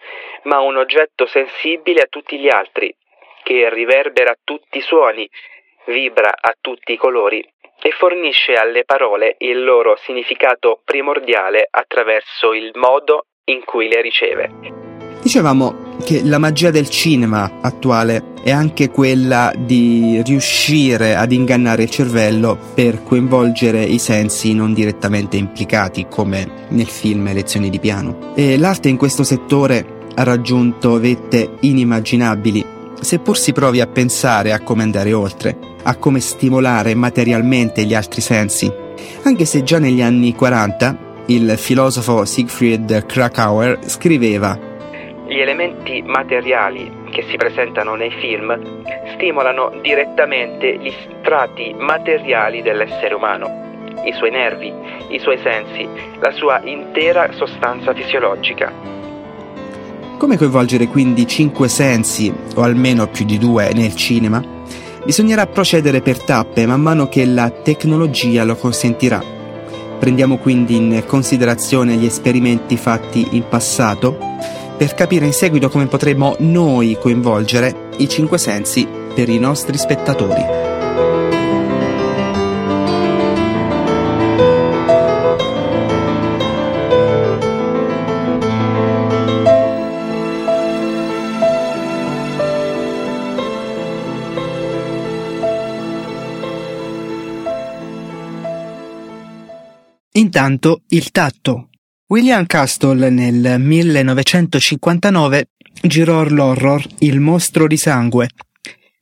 [0.44, 2.94] ma un oggetto sensibile a tutti gli altri,
[3.42, 5.28] che riverbera tutti i suoni,
[5.86, 7.46] vibra a tutti i colori
[7.82, 14.78] e fornisce alle parole il loro significato primordiale attraverso il modo in cui le riceve.
[15.22, 21.90] Dicevamo che la magia del cinema attuale è anche quella di riuscire ad ingannare il
[21.90, 28.32] cervello per coinvolgere i sensi non direttamente implicati, come nel film Lezioni di piano.
[28.34, 32.64] E l'arte in questo settore ha raggiunto vette inimmaginabili,
[33.00, 38.20] seppur si provi a pensare a come andare oltre, a come stimolare materialmente gli altri
[38.20, 38.72] sensi.
[39.22, 44.68] Anche se già negli anni 40 il filosofo Siegfried Krakauer scriveva
[45.30, 48.82] gli elementi materiali che si presentano nei film
[49.14, 54.72] stimolano direttamente gli strati materiali dell'essere umano, i suoi nervi,
[55.10, 55.88] i suoi sensi,
[56.18, 58.72] la sua intera sostanza fisiologica.
[60.20, 64.44] Come coinvolgere quindi cinque sensi, o almeno più di due, nel cinema?
[65.02, 69.24] Bisognerà procedere per tappe man mano che la tecnologia lo consentirà.
[69.98, 74.18] Prendiamo quindi in considerazione gli esperimenti fatti in passato
[74.76, 80.59] per capire in seguito come potremo noi coinvolgere i cinque sensi per i nostri spettatori.
[100.32, 101.70] Intanto il tatto.
[102.06, 105.48] William Castle nel 1959
[105.82, 108.28] girò l'horror Il mostro di sangue.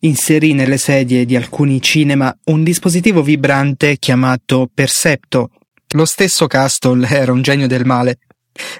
[0.00, 5.50] Inserì nelle sedie di alcuni cinema un dispositivo vibrante chiamato Percepto.
[5.96, 8.20] Lo stesso Castle era un genio del male.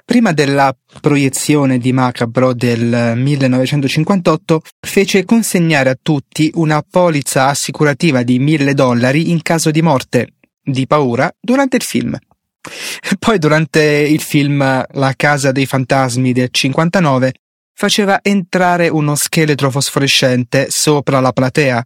[0.03, 8.39] Prima della proiezione di Macabro del 1958 fece consegnare a tutti una polizza assicurativa di
[8.39, 12.19] mille dollari in caso di morte, di paura, durante il film.
[13.19, 17.33] Poi durante il film La casa dei fantasmi del 59
[17.75, 21.83] faceva entrare uno scheletro fosforescente sopra la platea,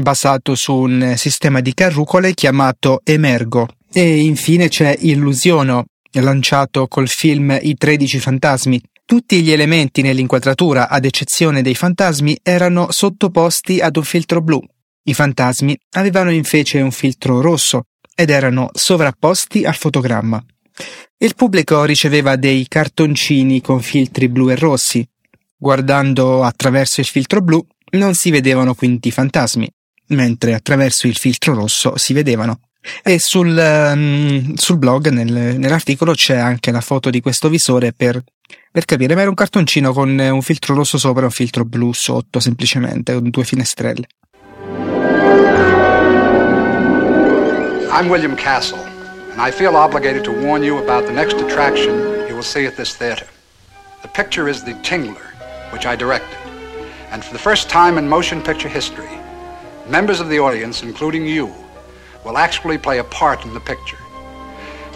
[0.00, 3.68] basato su un sistema di carrucole chiamato Emergo.
[3.92, 8.80] E infine c'è Illusiono, lanciato col film I tredici fantasmi.
[9.04, 14.62] Tutti gli elementi nell'inquadratura, ad eccezione dei fantasmi, erano sottoposti ad un filtro blu.
[15.04, 17.84] I fantasmi avevano invece un filtro rosso
[18.20, 20.44] ed erano sovrapposti al fotogramma.
[21.18, 25.08] Il pubblico riceveva dei cartoncini con filtri blu e rossi.
[25.56, 29.70] Guardando attraverso il filtro blu non si vedevano quindi fantasmi,
[30.08, 32.58] mentre attraverso il filtro rosso si vedevano.
[33.04, 38.20] E sul, um, sul blog, nel, nell'articolo, c'è anche la foto di questo visore per,
[38.72, 41.92] per capire, ma era un cartoncino con un filtro rosso sopra e un filtro blu
[41.92, 44.08] sotto, semplicemente, con due finestrelle.
[47.98, 48.78] I'm William Castle,
[49.32, 52.76] and I feel obligated to warn you about the next attraction you will see at
[52.76, 53.26] this theater.
[54.02, 55.32] The picture is The Tingler,
[55.72, 56.38] which I directed.
[57.10, 59.18] And for the first time in motion picture history,
[59.88, 61.52] members of the audience, including you,
[62.24, 63.98] will actually play a part in the picture.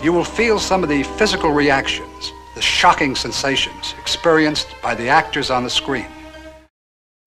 [0.01, 5.51] You will feel some of the physical reactions, the shocking sensations experienced by the actors
[5.51, 6.07] on the screen.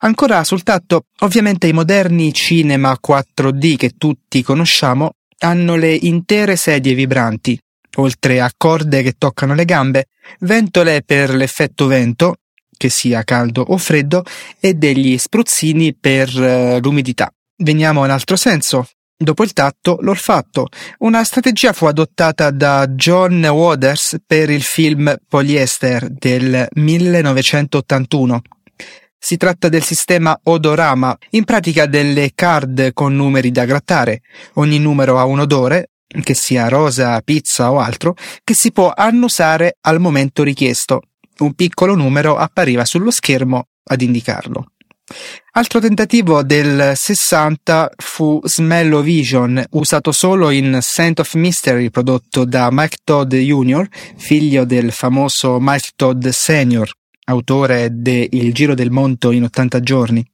[0.04, 6.94] Ancora sul tatto, ovviamente i moderni cinema 4D che tutti conosciamo hanno le intere sedie
[6.94, 7.60] vibranti,
[7.98, 10.08] oltre a corde che toccano le gambe,
[10.40, 12.36] ventole per l'effetto vento,
[12.78, 14.24] che sia caldo o freddo,
[14.60, 17.32] e degli spruzzini per uh, l'umidità.
[17.58, 18.88] Veniamo in altro senso.
[19.18, 20.68] Dopo il tatto, l'olfatto.
[21.00, 28.42] Una strategia fu adottata da John Waters per il film Polyester del 1981.
[29.26, 34.22] Si tratta del sistema odorama, in pratica delle card con numeri da grattare.
[34.54, 39.78] Ogni numero ha un odore, che sia rosa, pizza o altro, che si può annusare
[39.82, 41.02] al momento richiesto.
[41.40, 44.74] Un piccolo numero appariva sullo schermo ad indicarlo.
[45.54, 52.98] Altro tentativo del 60 fu Smell-O-Vision, usato solo in Scent of Mystery prodotto da Mike
[53.04, 56.92] Todd Jr., figlio del famoso Mike Todd Sr.,
[57.26, 60.26] autore de Il Giro del Monto in 80 giorni.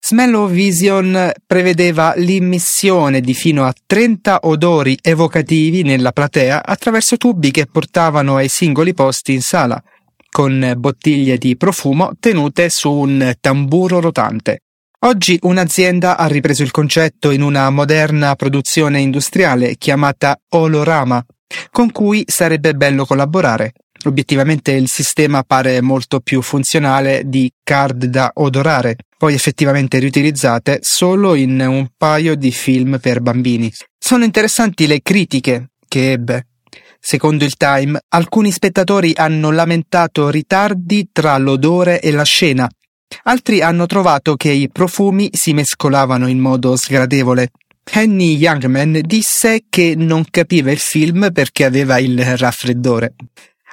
[0.00, 8.36] Smell-O-Vision prevedeva l'immissione di fino a 30 odori evocativi nella platea attraverso tubi che portavano
[8.36, 9.82] ai singoli posti in sala,
[10.30, 14.60] con bottiglie di profumo tenute su un tamburo rotante.
[15.00, 21.24] Oggi un'azienda ha ripreso il concetto in una moderna produzione industriale chiamata Olorama,
[21.70, 23.74] con cui sarebbe bello collaborare.
[24.04, 31.34] Obiettivamente il sistema pare molto più funzionale di card da odorare, poi effettivamente riutilizzate solo
[31.34, 33.72] in un paio di film per bambini.
[33.98, 36.46] Sono interessanti le critiche che ebbe.
[37.00, 42.68] Secondo il Time, alcuni spettatori hanno lamentato ritardi tra l'odore e la scena.
[43.24, 47.50] Altri hanno trovato che i profumi si mescolavano in modo sgradevole.
[47.90, 53.14] Henny Youngman disse che non capiva il film perché aveva il raffreddore.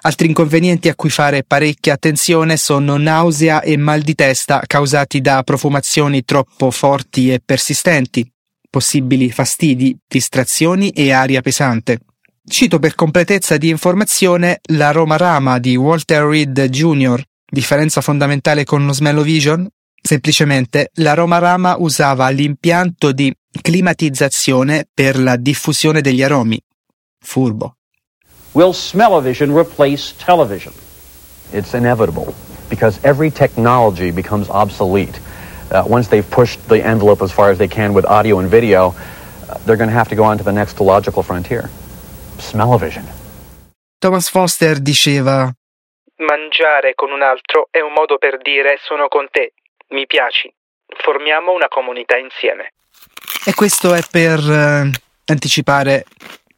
[0.06, 5.41] Altri inconvenienti a cui fare parecchia attenzione sono nausea e mal di testa causati da
[5.41, 8.32] profumazioni troppo forti e persistenti,
[8.70, 12.01] possibili fastidi, distrazioni e aria pesante.
[12.47, 18.93] Cito per completezza di informazione l'aroma rama di Walter Reed Jr., differenza fondamentale con lo
[18.93, 19.68] Smell-O-Vision?
[19.99, 26.62] Semplicemente l'aroma rama usava l'impianto di climatizzazione per la diffusione degli aromi.
[27.20, 27.78] Furbo.
[28.56, 30.72] Will smell-o-vision replace television?
[31.51, 32.34] It's inevitable
[32.70, 35.20] because every technology becomes obsolete.
[35.70, 38.95] Uh, once they've pushed the envelope as far as they can with audio and video,
[39.49, 41.70] uh, they're going to have to go on to the next logical frontier.
[42.39, 43.03] Smell-o-vision.
[43.99, 45.51] Thomas Foster diceva
[46.18, 49.51] Mangiare con un altro è un modo per dire sono con te,
[49.89, 50.49] mi piaci,
[51.03, 52.72] formiamo una comunità insieme.
[53.45, 54.89] E questo è per eh,
[55.26, 56.06] anticipare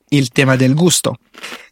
[0.10, 1.16] il tema del gusto.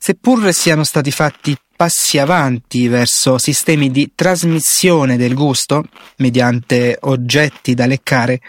[0.08, 5.84] Seppur siano stati fatti passi avanti verso sistemi di trasmissione del gusto,
[6.18, 8.40] mediante oggetti da leccare,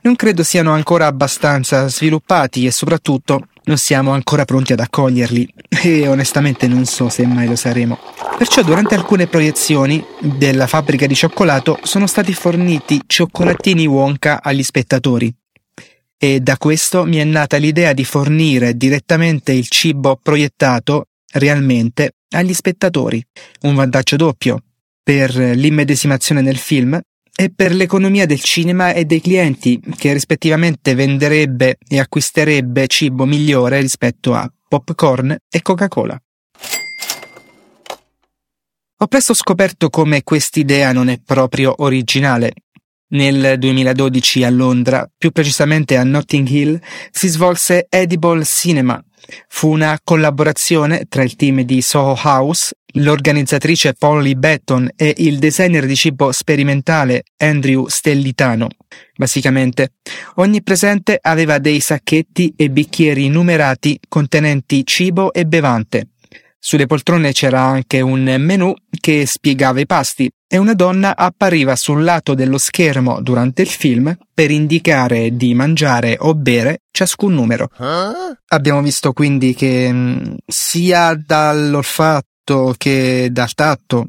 [0.00, 5.48] non credo siano ancora abbastanza sviluppati e soprattutto non siamo ancora pronti ad accoglierli
[5.80, 8.00] e onestamente non so se mai lo saremo.
[8.36, 15.32] Perciò durante alcune proiezioni della fabbrica di cioccolato sono stati forniti cioccolatini Wonka agli spettatori.
[16.18, 22.54] E da questo mi è nata l'idea di fornire direttamente il cibo proiettato realmente agli
[22.54, 23.22] spettatori.
[23.62, 24.62] Un vantaggio doppio
[25.02, 26.98] per l'immedesimazione nel film
[27.38, 33.78] e per l'economia del cinema e dei clienti, che rispettivamente venderebbe e acquisterebbe cibo migliore
[33.80, 36.18] rispetto a popcorn e Coca-Cola.
[38.98, 42.54] Ho presto scoperto come quest'idea non è proprio originale.
[43.08, 46.80] Nel 2012 a Londra, più precisamente a Notting Hill,
[47.10, 49.02] si svolse Edible Cinema,
[49.48, 55.86] Fu una collaborazione tra il team di Soho House, l'organizzatrice Polly Betton e il designer
[55.86, 58.68] di cibo sperimentale Andrew Stellitano.
[59.16, 59.94] Basicamente,
[60.36, 66.08] ogni presente aveva dei sacchetti e bicchieri numerati contenenti cibo e bevante.
[66.58, 72.04] Sulle poltrone c'era anche un menu che spiegava i pasti e una donna appariva sul
[72.04, 77.68] lato dello schermo durante il film per indicare di mangiare o bere ciascun numero.
[78.48, 84.08] Abbiamo visto quindi che mm, sia dall'olfatto che dal tatto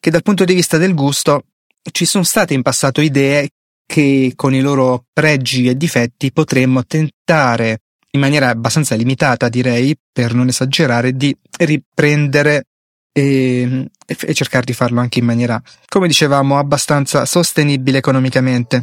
[0.00, 1.44] che dal punto di vista del gusto
[1.92, 3.50] ci sono state in passato idee
[3.86, 7.82] che con i loro pregi e difetti potremmo tentare
[8.14, 12.66] in maniera abbastanza limitata, direi, per non esagerare, di riprendere
[13.12, 18.82] e, e, cercare di farlo anche in maniera, come dicevamo, abbastanza sostenibile economicamente.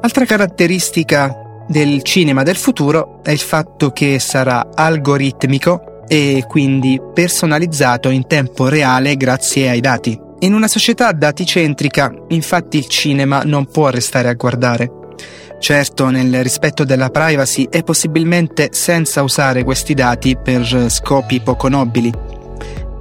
[0.00, 8.08] Altra caratteristica del cinema del futuro è il fatto che sarà algoritmico e quindi personalizzato
[8.08, 10.18] in tempo reale grazie ai dati.
[10.40, 14.90] In una società dati-centrica, infatti il cinema non può restare a guardare.
[15.60, 22.40] Certo, nel rispetto della privacy e possibilmente senza usare questi dati per scopi poco nobili.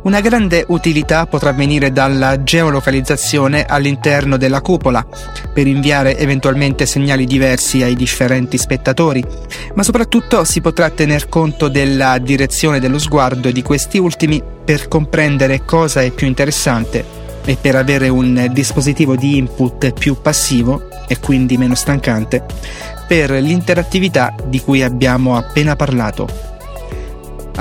[0.03, 5.05] Una grande utilità potrà venire dalla geolocalizzazione all'interno della cupola,
[5.53, 9.23] per inviare eventualmente segnali diversi ai differenti spettatori,
[9.75, 15.65] ma soprattutto si potrà tener conto della direzione dello sguardo di questi ultimi per comprendere
[15.65, 17.05] cosa è più interessante
[17.45, 22.43] e per avere un dispositivo di input più passivo e quindi meno stancante
[23.07, 26.50] per l'interattività di cui abbiamo appena parlato.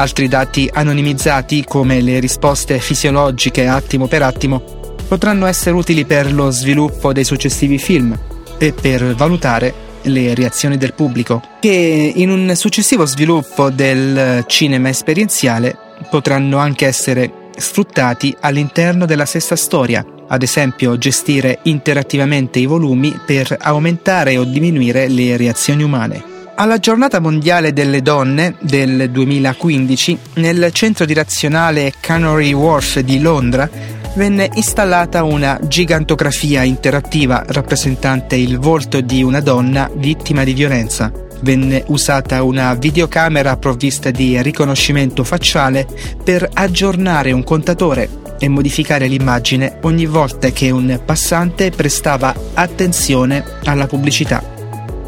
[0.01, 6.49] Altri dati anonimizzati, come le risposte fisiologiche attimo per attimo, potranno essere utili per lo
[6.49, 8.19] sviluppo dei successivi film
[8.57, 9.75] e per valutare
[10.05, 15.77] le reazioni del pubblico, che in un successivo sviluppo del cinema esperienziale
[16.09, 23.55] potranno anche essere sfruttati all'interno della stessa storia, ad esempio gestire interattivamente i volumi per
[23.61, 26.40] aumentare o diminuire le reazioni umane.
[26.61, 33.67] Alla giornata mondiale delle donne del 2015, nel centro direzionale Canary Wharf di Londra,
[34.15, 41.83] venne installata una gigantografia interattiva rappresentante il volto di una donna vittima di violenza venne
[41.87, 45.87] usata una videocamera provvista di riconoscimento facciale
[46.23, 53.87] per aggiornare un contatore e modificare l'immagine ogni volta che un passante prestava attenzione alla
[53.87, 54.43] pubblicità.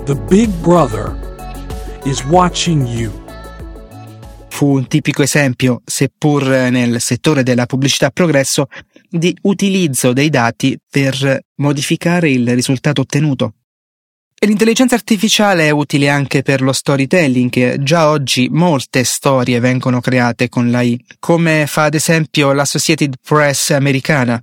[0.07, 1.22] The Big Brother
[2.05, 3.12] is watching you.
[4.48, 8.66] Fu un tipico esempio, seppur nel settore della pubblicità progresso,
[9.09, 13.55] di utilizzo dei dati per modificare il risultato ottenuto.
[14.38, 20.48] E l'intelligenza artificiale è utile anche per lo storytelling, già oggi molte storie vengono create
[20.48, 24.42] con l'AI, come fa ad esempio l'Associated Press americana.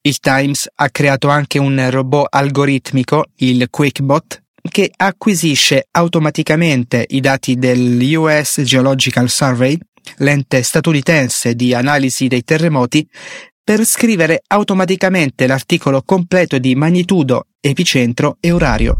[0.00, 7.56] Il Times ha creato anche un robot algoritmico, il QuickBot, che acquisisce automaticamente i dati
[7.56, 9.78] dell'US Geological Survey,
[10.18, 13.06] l'ente statunitense di analisi dei terremoti,
[13.62, 18.96] per scrivere automaticamente l'articolo completo di magnitudo, epicentro e orario.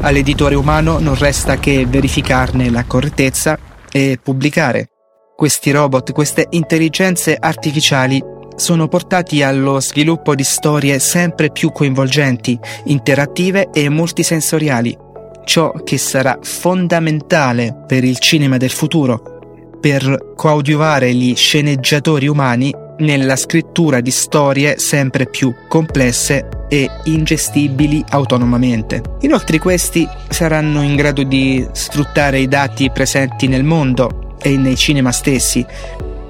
[0.00, 3.58] All'editore umano non resta che verificarne la correttezza
[3.90, 4.88] e pubblicare.
[5.34, 8.22] Questi robot, queste intelligenze artificiali
[8.56, 14.96] sono portati allo sviluppo di storie sempre più coinvolgenti, interattive e multisensoriali,
[15.44, 23.36] ciò che sarà fondamentale per il cinema del futuro, per coadiuvare gli sceneggiatori umani nella
[23.36, 29.02] scrittura di storie sempre più complesse e ingestibili autonomamente.
[29.20, 35.10] Inoltre questi saranno in grado di sfruttare i dati presenti nel mondo e nei cinema
[35.10, 35.64] stessi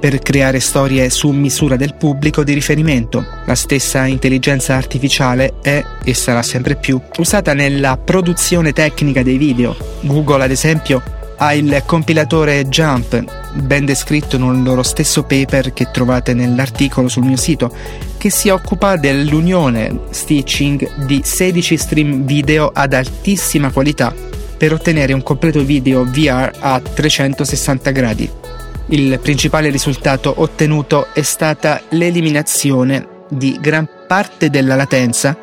[0.04, 3.24] per creare storie su misura del pubblico di riferimento.
[3.46, 9.74] La stessa intelligenza artificiale è, e sarà sempre più, usata nella produzione tecnica dei video.
[10.02, 11.02] Google, ad esempio,
[11.38, 13.24] ha il compilatore Jump,
[13.54, 17.74] ben descritto nel loro stesso paper che trovate nell'articolo sul mio sito,
[18.18, 24.14] che si occupa dell'unione stitching di 16 stream video ad altissima qualità
[24.58, 28.43] per ottenere un completo video VR a 360 gradi.
[28.88, 35.36] Il principale risultato ottenuto è stata l'eliminazione di gran parte della latenza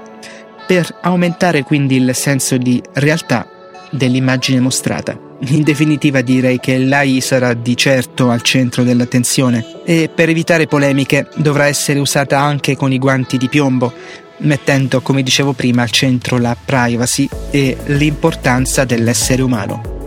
[0.67, 3.47] per aumentare quindi il senso di realtà
[3.89, 5.17] dell'immagine mostrata.
[5.47, 11.27] In definitiva direi che l'AI sarà di certo al centro dell'attenzione e per evitare polemiche
[11.35, 13.91] dovrà essere usata anche con i guanti di piombo,
[14.37, 20.00] mettendo, come dicevo prima, al centro la privacy e l'importanza dell'essere umano.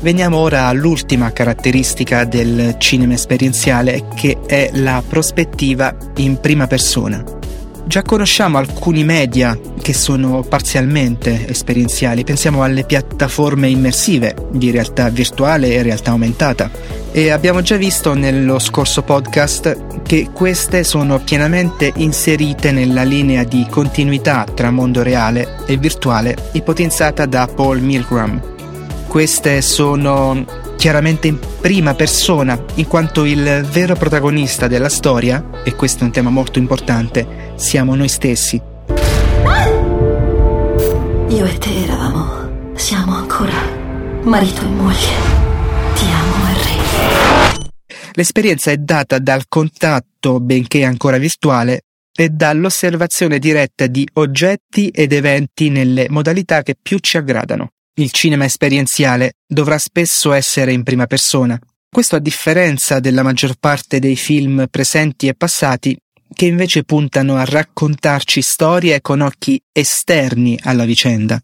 [0.00, 7.24] Veniamo ora all'ultima caratteristica del cinema esperienziale che è la prospettiva in prima persona.
[7.84, 15.72] Già conosciamo alcuni media che sono parzialmente esperienziali, pensiamo alle piattaforme immersive di realtà virtuale
[15.72, 16.70] e realtà aumentata.
[17.10, 23.66] E abbiamo già visto nello scorso podcast che queste sono pienamente inserite nella linea di
[23.68, 28.56] continuità tra mondo reale e virtuale ipotizzata da Paul Milgram
[29.08, 30.44] queste sono
[30.76, 36.12] chiaramente in prima persona, in quanto il vero protagonista della storia, e questo è un
[36.12, 38.60] tema molto importante, siamo noi stessi.
[41.28, 43.52] Io e te eravamo, siamo ancora
[44.22, 45.36] marito e moglie.
[45.94, 47.66] Ti amo, Henry.
[48.12, 51.82] L'esperienza è data dal contatto, benché ancora virtuale,
[52.16, 57.70] e dall'osservazione diretta di oggetti ed eventi nelle modalità che più ci aggradano.
[57.98, 61.58] Il cinema esperienziale dovrà spesso essere in prima persona.
[61.90, 65.98] Questo a differenza della maggior parte dei film presenti e passati,
[66.32, 71.42] che invece puntano a raccontarci storie con occhi esterni alla vicenda.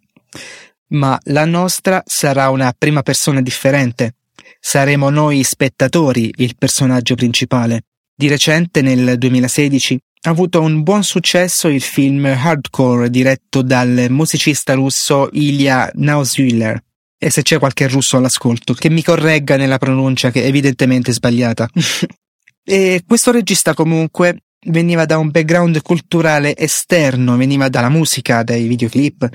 [0.90, 4.14] Ma la nostra sarà una prima persona differente.
[4.60, 7.86] Saremo noi spettatori il personaggio principale.
[8.14, 14.72] Di recente, nel 2016, ha avuto un buon successo il film Hardcore diretto dal musicista
[14.72, 16.82] russo Ilya Nauswiller.
[17.18, 21.68] E se c'è qualche russo all'ascolto, che mi corregga nella pronuncia che è evidentemente sbagliata.
[22.64, 29.28] e questo regista comunque veniva da un background culturale esterno, veniva dalla musica, dai videoclip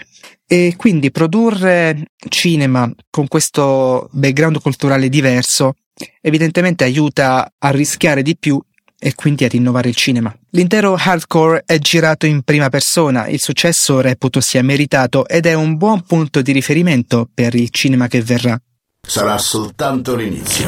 [0.47, 5.75] e quindi produrre cinema con questo background culturale diverso
[6.21, 8.59] evidentemente aiuta a rischiare di più
[8.97, 10.35] e quindi ad innovare il cinema.
[10.53, 15.77] L'intero hardcore è girato in prima persona, il successo reputo sia meritato ed è un
[15.77, 18.59] buon punto di riferimento per il cinema che verrà.
[18.99, 20.67] Sarà soltanto l'inizio.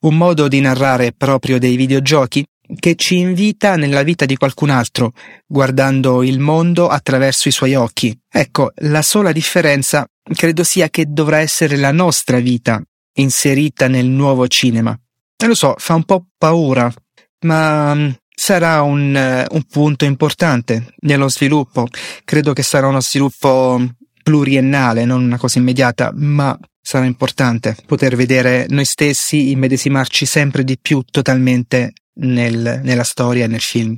[0.00, 2.42] Un modo di narrare proprio dei videogiochi
[2.78, 5.12] che ci invita nella vita di qualcun altro,
[5.46, 8.16] guardando il mondo attraverso i suoi occhi.
[8.30, 12.82] Ecco, la sola differenza credo sia che dovrà essere la nostra vita
[13.16, 14.98] inserita nel nuovo cinema.
[15.36, 16.92] E lo so, fa un po' paura,
[17.40, 21.86] ma mm, sarà un, un punto importante nello sviluppo.
[22.24, 23.80] Credo che sarà uno sviluppo
[24.22, 30.78] pluriennale, non una cosa immediata, ma sarà importante poter vedere noi stessi immedesimarci sempre di
[30.80, 33.96] più totalmente nel, nella storia e nel film.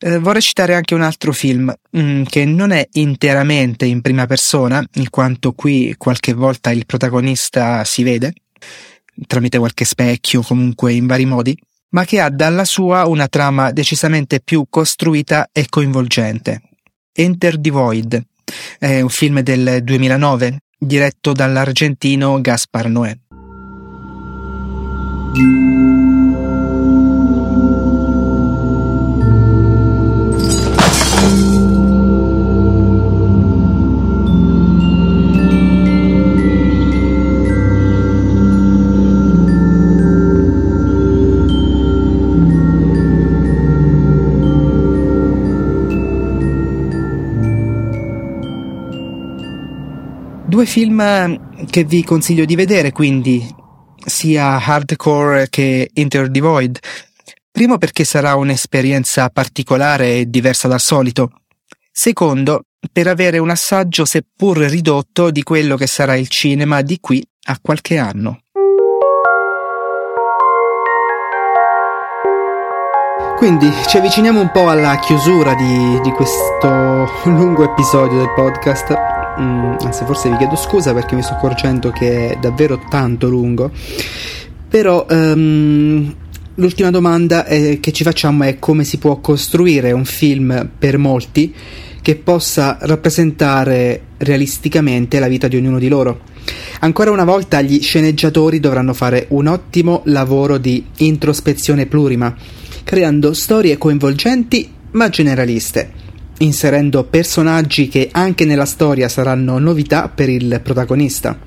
[0.00, 4.26] Eh, vorrei citare anche un altro film mh, mm, che non è interamente in prima
[4.26, 8.32] persona, in quanto qui qualche volta il protagonista si vede,
[9.26, 11.58] tramite qualche specchio, comunque in vari modi,
[11.90, 16.62] ma che ha dalla sua una trama decisamente più costruita e coinvolgente.
[17.12, 18.26] Enter the Void
[18.78, 23.18] è un film del 2009, diretto dall'argentino Gaspar Noé.
[50.58, 53.46] Due film che vi consiglio di vedere, quindi
[54.04, 56.80] sia Hardcore che Enter the Void.
[57.48, 61.30] Primo perché sarà un'esperienza particolare e diversa dal solito.
[61.92, 67.24] Secondo, per avere un assaggio seppur ridotto di quello che sarà il cinema di qui
[67.44, 68.40] a qualche anno.
[73.36, 79.17] Quindi ci avviciniamo un po' alla chiusura di, di questo lungo episodio del podcast.
[79.40, 83.70] Mm, anzi, forse vi chiedo scusa perché mi sto accorgendo che è davvero tanto lungo.
[84.68, 86.14] Però um,
[86.56, 91.54] l'ultima domanda è, che ci facciamo è come si può costruire un film per molti
[92.00, 96.20] che possa rappresentare realisticamente la vita di ognuno di loro.
[96.80, 102.34] Ancora una volta gli sceneggiatori dovranno fare un ottimo lavoro di introspezione plurima
[102.88, 105.92] creando storie coinvolgenti ma generaliste,
[106.38, 111.38] inserendo personaggi che anche nella storia saranno novità per il protagonista.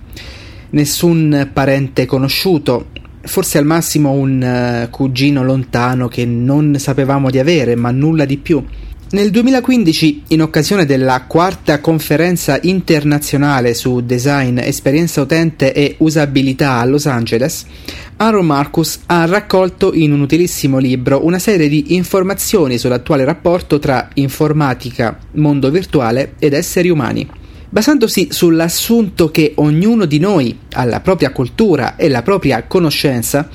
[0.71, 2.87] Nessun parente conosciuto,
[3.21, 8.37] forse al massimo un uh, cugino lontano che non sapevamo di avere, ma nulla di
[8.37, 8.63] più.
[9.13, 16.85] Nel 2015, in occasione della quarta conferenza internazionale su design, esperienza utente e usabilità a
[16.85, 17.65] Los Angeles,
[18.15, 24.07] Aaron Marcus ha raccolto in un utilissimo libro una serie di informazioni sull'attuale rapporto tra
[24.13, 27.27] informatica, mondo virtuale ed esseri umani.
[27.67, 33.49] Basandosi sull'assunto che ognuno di noi ha la propria cultura e la propria conoscenza,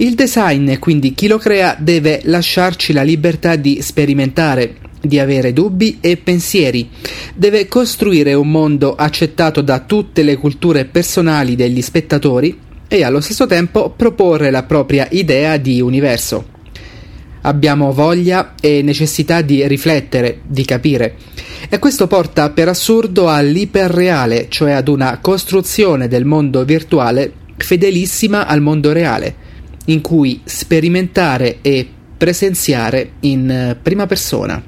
[0.00, 5.98] il design, quindi chi lo crea, deve lasciarci la libertà di sperimentare, di avere dubbi
[6.00, 6.88] e pensieri.
[7.34, 13.46] Deve costruire un mondo accettato da tutte le culture personali degli spettatori e allo stesso
[13.46, 16.56] tempo proporre la propria idea di universo.
[17.42, 21.16] Abbiamo voglia e necessità di riflettere, di capire.
[21.68, 28.60] E questo porta per assurdo all'iperreale, cioè ad una costruzione del mondo virtuale fedelissima al
[28.60, 29.46] mondo reale,
[29.88, 31.86] in cui sperimentare e
[32.16, 34.62] presenziare in prima persona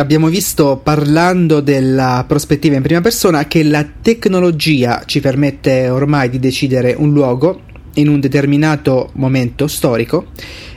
[0.00, 6.38] abbiamo visto parlando della prospettiva in prima persona che la tecnologia ci permette ormai di
[6.38, 7.62] decidere un luogo
[7.94, 10.26] in un determinato momento storico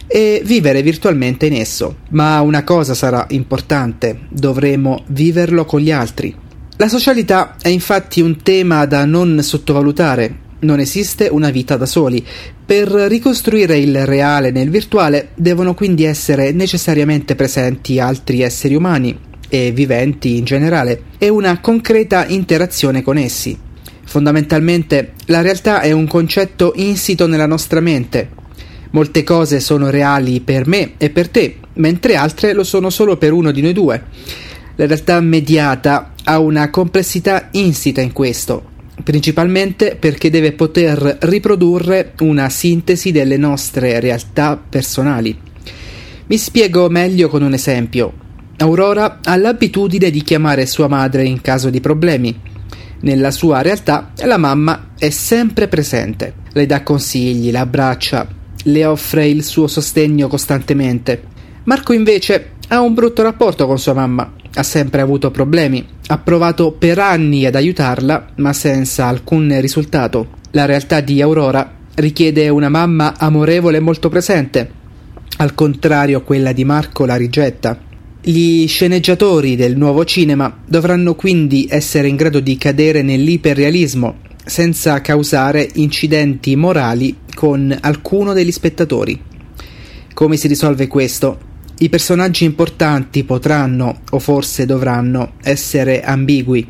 [0.08, 1.98] e vivere virtualmente in esso.
[2.12, 6.34] Ma una cosa sarà importante, dovremo viverlo con gli altri.
[6.78, 12.26] La socialità è infatti un tema da non sottovalutare non esiste una vita da soli.
[12.70, 19.72] Per ricostruire il reale nel virtuale devono quindi essere necessariamente presenti altri esseri umani e
[19.72, 23.58] viventi in generale e una concreta interazione con essi.
[24.04, 28.30] Fondamentalmente la realtà è un concetto insito nella nostra mente.
[28.92, 33.34] Molte cose sono reali per me e per te, mentre altre lo sono solo per
[33.34, 34.04] uno di noi due.
[34.76, 42.50] La realtà mediata ha una complessità insita in questo principalmente perché deve poter riprodurre una
[42.50, 45.38] sintesi delle nostre realtà personali.
[46.28, 48.14] Mi spiego meglio con un esempio.
[48.58, 52.40] Aurora ha l'abitudine di chiamare sua madre in caso di problemi.
[53.02, 58.28] Nella sua realtà la mamma è sempre presente, le dà consigli, la abbraccia,
[58.64, 61.24] le offre il suo sostegno costantemente.
[61.64, 66.72] Marco invece ha un brutto rapporto con sua mamma, ha sempre avuto problemi, ha provato
[66.72, 70.38] per anni ad aiutarla, ma senza alcun risultato.
[70.52, 74.72] La realtà di Aurora richiede una mamma amorevole e molto presente.
[75.38, 77.78] Al contrario, quella di Marco la rigetta.
[78.22, 85.70] Gli sceneggiatori del nuovo cinema dovranno quindi essere in grado di cadere nell'iperrealismo senza causare
[85.76, 89.22] incidenti morali con alcuno degli spettatori.
[90.14, 91.49] Come si risolve questo?
[91.82, 96.68] I personaggi importanti potranno, o forse dovranno, essere ambigui.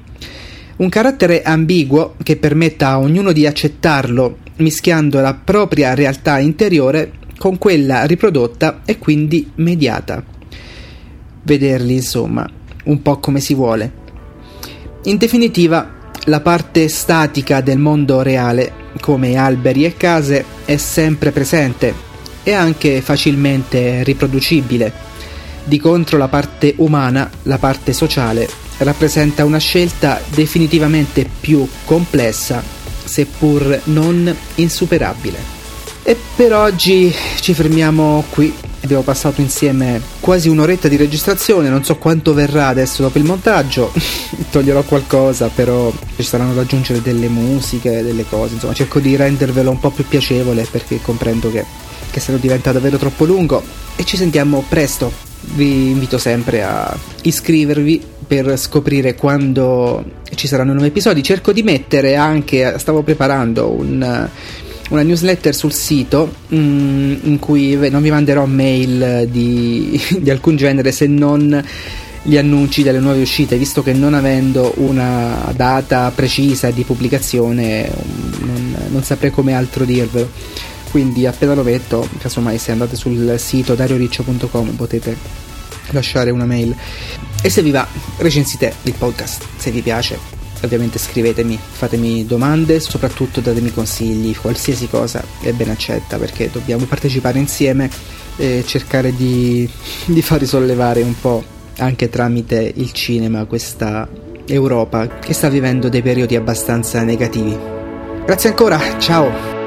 [0.77, 7.57] Un carattere ambiguo che permetta a ognuno di accettarlo, mischiando la propria realtà interiore con
[7.57, 10.23] quella riprodotta e quindi mediata.
[11.41, 12.47] Vederli, insomma,
[12.83, 13.91] un po' come si vuole.
[15.05, 22.08] In definitiva, la parte statica del mondo reale, come alberi e case, è sempre presente
[22.43, 25.07] e anche facilmente riproducibile.
[25.63, 32.63] Di contro la parte umana, la parte sociale, rappresenta una scelta definitivamente più complessa,
[33.03, 35.57] seppur non insuperabile.
[36.03, 38.51] E per oggi ci fermiamo qui.
[38.81, 43.91] Abbiamo passato insieme quasi un'oretta di registrazione, non so quanto verrà adesso dopo il montaggio,
[44.49, 49.69] toglierò qualcosa, però ci saranno da aggiungere delle musiche, delle cose, insomma cerco di rendervelo
[49.69, 51.65] un po' più piacevole perché comprendo che
[52.11, 53.63] che se no diventa davvero troppo lungo
[53.95, 55.11] e ci sentiamo presto.
[55.41, 60.03] Vi invito sempre a iscrivervi per scoprire quando
[60.35, 61.23] ci saranno nuovi episodi.
[61.23, 64.29] Cerco di mettere anche, stavo preparando un,
[64.89, 70.91] una newsletter sul sito mm, in cui non vi manderò mail di, di alcun genere
[70.91, 71.63] se non
[72.21, 77.89] gli annunci delle nuove uscite, visto che non avendo una data precisa di pubblicazione
[78.41, 80.29] non, non saprei come altro dirvelo
[80.91, 85.15] quindi appena lo metto, casomai se andate sul sito darioriccio.com potete
[85.91, 86.75] lasciare una mail.
[87.41, 87.87] E se vi va
[88.17, 95.23] recensite il podcast se vi piace ovviamente scrivetemi fatemi domande soprattutto datemi consigli qualsiasi cosa
[95.41, 97.89] è ben accetta perché dobbiamo partecipare insieme
[98.35, 99.69] e cercare di,
[100.05, 101.43] di far risollevare un po'
[101.77, 104.07] anche tramite il cinema questa
[104.45, 107.57] Europa che sta vivendo dei periodi abbastanza negativi.
[108.25, 109.58] Grazie ancora ciao